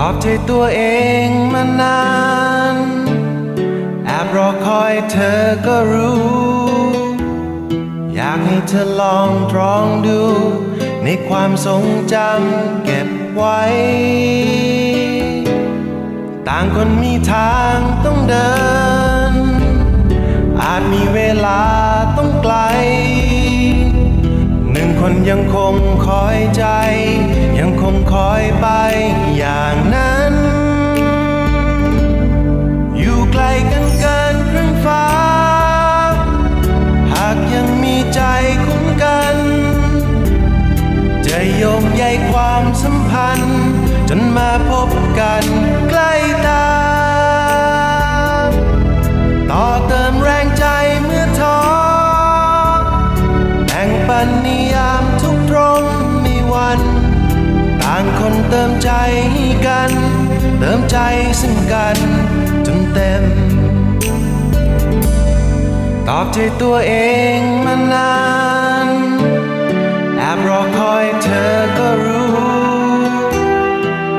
[0.00, 0.82] ตอบใจตัวเอ
[1.26, 2.02] งมานา
[2.74, 2.76] น
[4.06, 6.28] แอบรอคอยเธอก็รู้
[8.14, 10.22] อยากให้เธอลองตรองดู
[11.04, 13.62] ในความทรงจำเก็บไว้
[16.48, 18.52] ต่างคนมีทางต้องเดิ
[19.32, 19.34] น
[20.62, 21.62] อาจมีเวลา
[22.16, 22.56] ต้องไกล
[24.72, 25.74] หนึ่งคนยังคง
[26.06, 26.64] คอยใจ
[27.58, 28.66] ยังคงคอยไป
[29.36, 30.34] อย่างนั้น
[32.98, 35.06] อยู่ไกลกันเกินครึ่งฟ้า
[37.12, 38.20] หากยังมีใจ
[38.64, 39.36] คุ้มกัน
[41.26, 43.62] จะโยงใยความสัมพันธ์
[44.08, 45.44] จนมาพบกัน
[45.90, 46.12] ใกล้
[46.46, 46.68] ตา
[49.50, 50.66] ต่อเติมแรงใจ
[51.02, 51.58] เมื่อท้อ
[53.66, 58.90] แบ่งปันนิยาางคนเติมใจ
[59.66, 59.90] กัน
[60.58, 60.98] เติมใจ
[61.40, 61.96] ซึ่งกัน
[62.66, 63.22] จนเต็ม
[66.08, 66.94] ตอบใจตัวเอ
[67.36, 68.16] งมานา
[68.86, 68.88] น
[70.16, 72.36] แอบรอคอยเธอก็รู้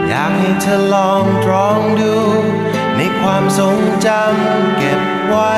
[0.08, 2.16] อยากให้เธอลองตรองดู
[2.96, 5.56] ในความทรงจำเก็บไว้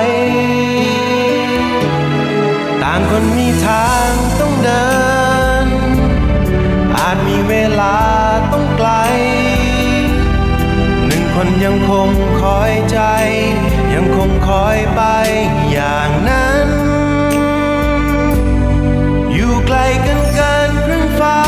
[2.82, 4.09] ต่างคนมีทาง
[4.39, 5.11] ต้องเดิน
[7.82, 8.00] ลา
[8.52, 8.90] ต้องไกล
[11.06, 12.10] หนึ่งคนยังคง
[12.42, 13.00] คอยใจ
[13.94, 15.02] ยังคงคอยไป
[15.72, 16.68] อย่างนั้น
[19.34, 21.42] อยู่ไกลกันเกินครึ่งฟ้า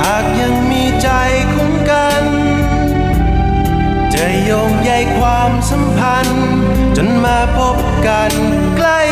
[0.00, 1.08] หากยังมีใจ
[1.54, 2.24] คุ้มกัน
[4.14, 6.48] จะโยงใยความสัมพันธ์
[6.96, 7.76] จนมาพบ
[8.06, 8.32] กัน
[8.76, 9.03] ใกล้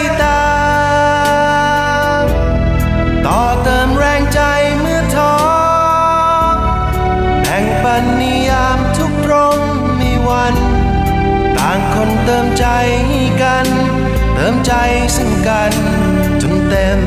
[12.24, 12.64] เติมใจ
[13.42, 13.66] กัน
[14.34, 14.72] เติมใจ
[15.16, 15.72] ซึ่งกัน
[16.42, 17.00] จนเต็ม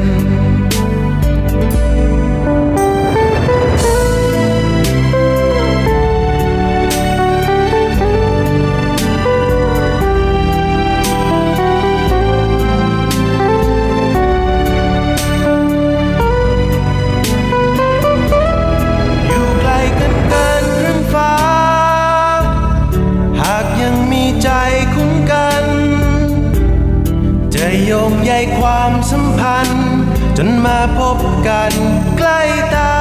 [28.69, 29.89] ความสัมพันธ์
[30.37, 31.73] จนมาพบกัน
[32.17, 32.41] ใกล้
[32.75, 32.95] ตา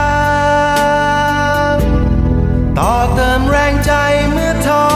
[2.79, 3.93] ต่อเติมแรงใจ
[4.31, 4.87] เมื่อท้อ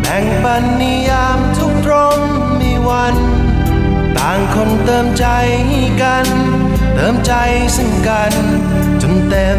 [0.00, 2.18] แบ่งปันนิยามทุกตรง
[2.60, 3.16] มีวัน
[4.18, 5.26] ต่างคนเติมใจ
[6.02, 6.26] กัน
[6.94, 7.32] เติมใจ
[7.76, 8.32] ซึ่งกัน
[9.02, 9.58] จนเต็ม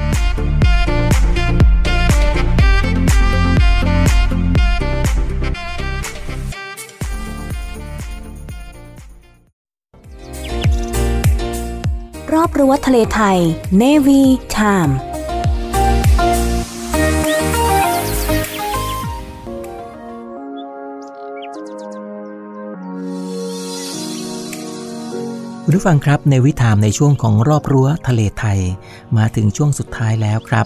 [12.33, 13.39] รอบรั้วทะเลไทย
[13.81, 14.21] Navy
[14.55, 14.93] Time
[25.63, 28.59] คุณผู้ฟังครับในวิถามในช่วงของรอบรั้วทะเลไทย
[29.17, 30.65] มาถึงช่วงสุดท้ายแล้วครับ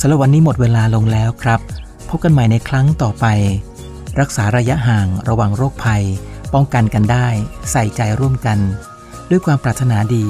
[0.00, 1.60] สำหรับวันนี้หมดเวลาลงแล้วครับ
[2.08, 3.26] พบกันใหม่ในครั้งต่อไป
[4.20, 6.04] รักษาระยะห่างระวังโรคภัย
[6.54, 7.28] ป้องกันกันได้
[7.72, 8.58] ใส่ใจร่วมกัน
[9.30, 10.26] ด้วยความปรารถนาดี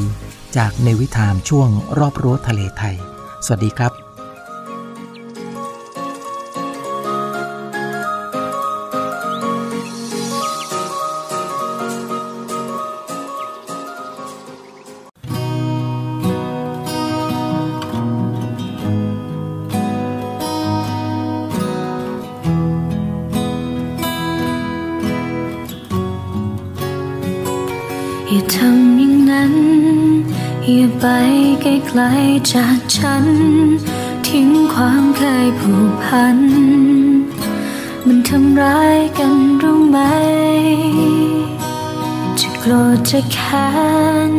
[0.56, 2.96] จากในวิถามช่วงรอบรั้วทะเลไทย
[3.44, 4.05] สวัสดีครับ
[32.54, 33.26] จากฉัน
[34.26, 36.38] ทิ้งความเคยผูกพัน
[38.06, 39.98] มันทำร้ายกันรู้ไหม
[42.40, 43.68] จะโกรธจะแค้
[44.28, 44.30] น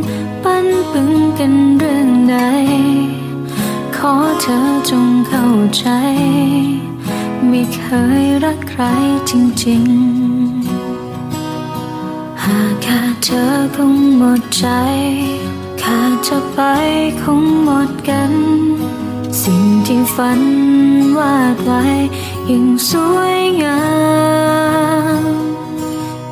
[0.43, 2.37] ปั้นปึงกันเรื่องใด
[3.95, 5.87] ขอเธอจงเข้าใจ
[7.47, 7.83] ไม่เค
[8.21, 8.83] ยรักใคร
[9.29, 9.31] จ
[9.65, 13.43] ริงๆ หากแค่เธอ
[13.75, 14.65] คงหมดใจ
[15.89, 16.59] แค่จะไป
[17.21, 18.33] คงหมดกัน
[19.41, 20.41] สิ่งที่ฝัน
[21.17, 21.83] วาดไว้
[22.49, 23.81] ยังสวยงา
[25.21, 25.23] ม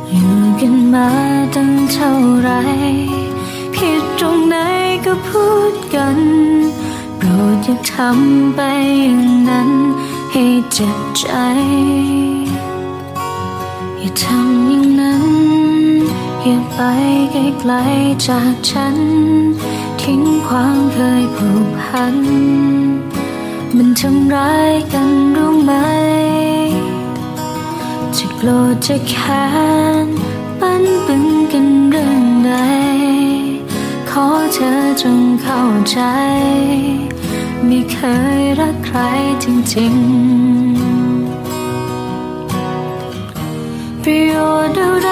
[0.09, 1.09] อยู่กันมา
[1.55, 2.51] ตั้งเท่าไร
[3.73, 4.55] ผิดตรงไหน
[5.05, 6.19] ก็พูดกัน
[7.17, 8.59] โปรดอย่าทำไป
[9.01, 9.69] อย่างนั้น
[10.31, 11.27] ให้เจ็บใจ
[13.99, 15.25] อย่าทำอย่างนั้น
[16.43, 16.79] อย่าไป
[17.31, 18.97] ไกลๆจากฉัน
[20.09, 22.15] ทิ้งความเคยผูกพัน
[23.75, 25.73] มันทำร้ายกันรู้ไหม
[28.17, 29.45] จะโกรธจะแค้
[30.05, 30.07] น
[30.59, 32.53] ปั้นปึงกันเรื่องใด
[34.09, 35.99] ขอเธอจงเข้าใจ
[37.65, 37.97] ไม่เค
[38.39, 38.97] ยรักใคร
[39.43, 39.45] จ
[39.75, 44.33] ริงๆ ประโย
[44.67, 45.09] ชน์อะไร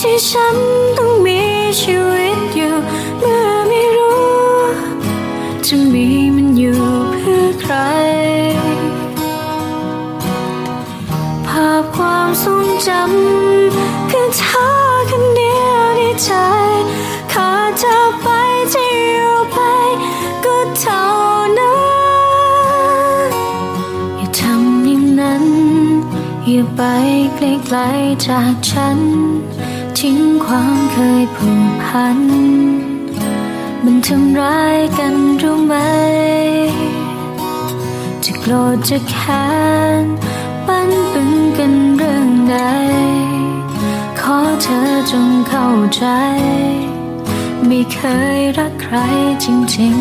[0.00, 0.56] ที่ฉัน
[0.96, 1.40] ต้องมี
[1.80, 2.31] ชีวิต
[12.40, 14.66] ทรงจำคือเธอ
[15.10, 16.30] คนเดียวในใจ
[17.32, 18.28] ขาดเธอไป
[18.72, 19.58] จะอยู่ไป
[20.44, 21.04] ก็เท่า
[21.58, 21.76] นั้
[23.28, 23.32] น
[24.16, 25.44] อย่าทำอย่างนั้น
[26.46, 26.80] อย่าไป
[27.36, 28.98] ไกลๆจากฉัน
[29.98, 32.18] ทิ้งความเคยผูกพัน
[33.84, 35.74] มันทำร้ายกันรู้ไหม
[38.24, 39.46] จะโกรธจะแค้
[40.02, 40.04] น
[40.66, 42.56] ปั้นปึง กันเรื่องใด
[44.20, 44.80] ขอเธอ
[45.10, 46.04] จงเข้าใจ
[47.66, 47.98] ไม่เค
[48.38, 48.96] ยรักใคร
[49.44, 49.46] จ
[49.76, 49.96] ริง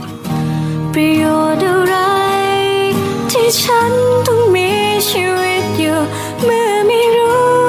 [0.00, 1.24] ๆ ประโย
[1.54, 1.94] ชน์อะไร
[3.30, 3.92] ที่ฉัน
[4.26, 4.70] ต้องมี
[5.08, 5.98] ชีวิตอยู่
[6.42, 7.60] เมื่อไม่รู้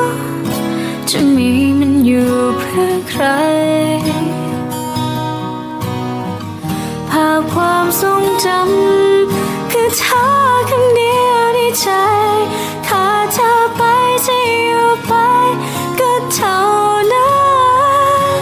[1.09, 3.23] จะมีมันอยู่เพื่อใคร
[7.09, 11.87] ภาพความทรงจำคือเธอ คนเดียวในใจ
[12.87, 13.81] ขาดเธอไป
[14.25, 14.35] จะ
[14.65, 15.13] อยู่ไป
[15.99, 16.59] ก็เท่า
[17.13, 17.31] นั้
[18.37, 18.41] น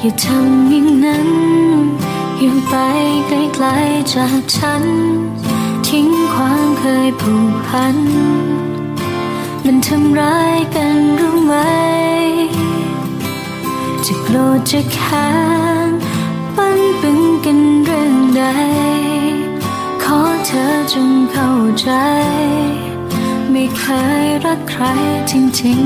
[0.00, 1.30] อย่าทำอย่างนั้น
[2.38, 2.74] อย่าไป
[3.28, 4.84] ไกลๆจากฉัน
[5.86, 7.96] ทิ้งความเคยผูกพัน
[9.64, 11.54] มันทำร้ายกันรู้ไหม
[14.04, 15.28] จะโกรธจะแค้
[15.86, 15.88] น
[16.56, 18.42] ปั้นปึงกันเรื่องใด
[20.50, 21.90] เธอจงเข้าใจ
[23.50, 23.84] ไม่เค
[24.24, 24.84] ยรักใคร
[25.30, 25.32] จ
[25.62, 25.84] ริง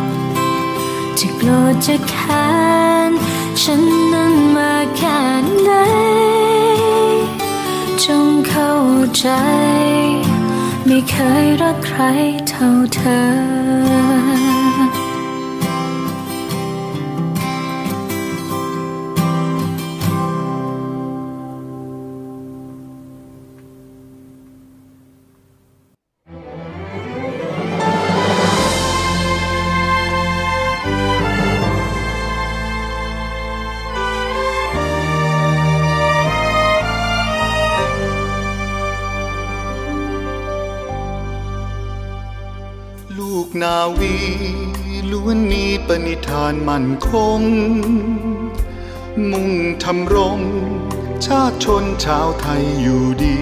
[0.00, 2.48] ๆ จะโกรธจะแค้
[3.08, 3.10] น
[3.60, 3.82] ฉัน
[4.12, 5.20] นั้นมาแค่
[5.62, 5.70] ไหน
[8.04, 8.72] จงเข้า
[9.18, 9.26] ใจ
[10.86, 12.00] ไม่เคยรักใคร
[12.48, 14.53] เท่าเธอ
[43.64, 44.16] นาวี
[45.10, 47.40] ล้วนมีปณิธานมั่นคง
[49.30, 49.50] มุ่ง
[49.84, 50.40] ทำรง
[51.26, 53.40] ชาติชนชาวไทยอยู่ดี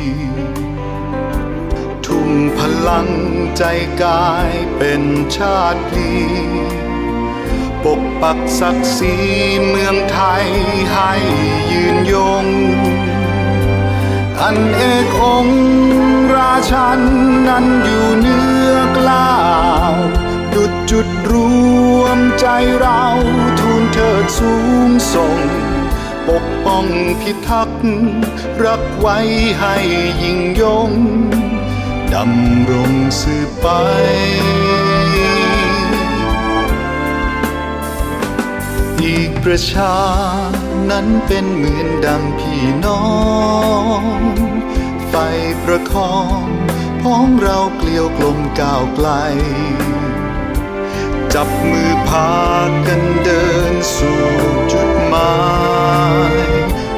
[2.07, 3.09] ทุ่มพลัง
[3.57, 3.63] ใจ
[4.03, 5.03] กายเป็น
[5.37, 6.11] ชาติพี
[7.85, 9.15] ปกปักศักดิ์ศรี
[9.69, 10.47] เมืองไทย
[10.93, 11.13] ให้
[11.73, 12.15] ยืนย
[12.45, 12.47] ง
[14.45, 14.83] อันเอ
[15.15, 15.49] กอง
[16.37, 17.01] ราชัน
[17.49, 19.33] นั้นอยู่เนื้อกล้า
[19.93, 19.95] ว
[20.55, 21.33] ดุดจุดร
[22.01, 22.47] วมใจ
[22.79, 23.05] เรา
[23.61, 24.55] ทูลเถิดสู
[24.89, 25.39] งส่ง
[26.29, 26.87] ปกป้อง
[27.21, 27.83] พิทักษ์
[28.65, 29.19] รักไว้
[29.59, 29.77] ให้
[30.23, 30.91] ยิ่งยง
[32.15, 33.67] ดำรงสืบไป
[39.03, 39.95] อีกประชา
[40.91, 43.05] นั้นเป็นเหมือนดังพี่น้อ
[44.01, 44.03] ง
[45.09, 45.15] ไฟ
[45.63, 46.45] ประคอง
[47.03, 49.09] พ้องเราเกลียวกลมก้าวไกล
[51.35, 52.33] จับมือพา
[52.87, 54.23] กันเดินสู่
[54.73, 55.35] จุดหมา
[56.33, 56.35] ย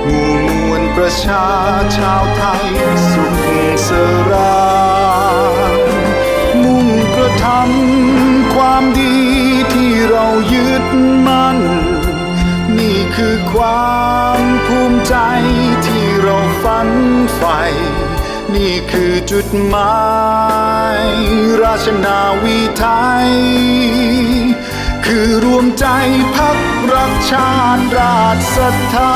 [0.05, 1.47] หมู่มวลประชา
[1.97, 2.67] ชาวไทย
[3.11, 3.47] สุข
[3.89, 3.91] ส
[4.31, 4.59] รา
[6.63, 9.17] มุ่งกระทำความดี
[9.73, 10.74] ที่เรายึดมั่น
[13.15, 15.17] คือความภูมิใจ
[15.87, 16.89] ที่เราฝัน
[17.37, 17.61] ใฝ่
[18.55, 19.99] นี่คือจุดหมา
[21.03, 21.05] ย
[21.63, 22.87] ราชนาวีไท
[23.27, 23.31] ย
[25.07, 25.87] คือรวมใจ
[26.35, 26.59] พัก
[26.95, 29.15] รักชาติราชศรัทธา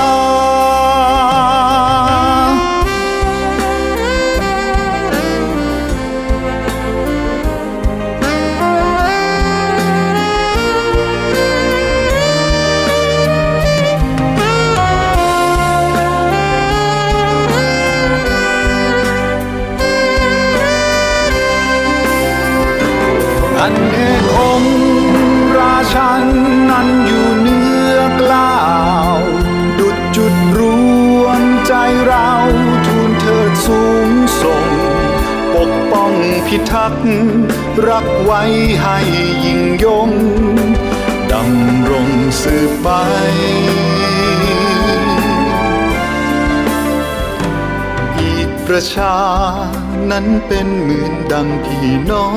[50.20, 52.28] นั้นเป็นเหมือนดังพี่น้อ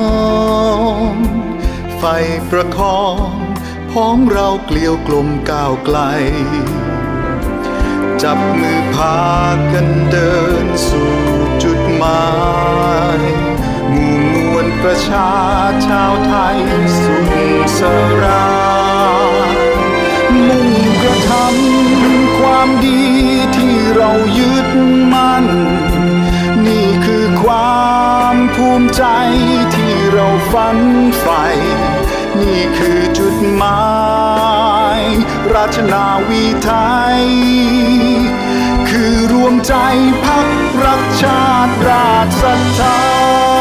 [1.12, 1.14] ง
[1.98, 2.02] ไฟ
[2.50, 3.16] ประคอง
[3.90, 5.98] พ้องเราเกลียวกลมก้าวไกล
[8.22, 9.20] จับมือพา
[9.72, 11.12] กันเดินสู่
[11.62, 12.26] จุดหมา
[13.18, 13.20] ย
[13.90, 15.30] หมู่มวลประชา
[15.86, 16.58] ชาวไทย
[17.00, 17.32] สุข
[17.78, 17.80] ส
[18.22, 18.46] รา
[20.46, 20.70] มุ่ง
[21.02, 23.02] กระทำความดี
[23.56, 24.68] ที่เรายึด
[25.12, 25.46] มั่น
[27.42, 29.04] ความภูมิใจ
[29.74, 30.78] ที่เราฝัน
[31.18, 31.44] ใฝ่
[32.40, 33.82] นี่คือจุดหมา
[34.98, 35.00] ย
[35.54, 36.72] ราชนาวีไท
[37.16, 37.20] ย
[38.88, 39.74] คือรวมใจ
[40.24, 40.48] พัก
[40.84, 43.51] รักชาติราชศรัทธา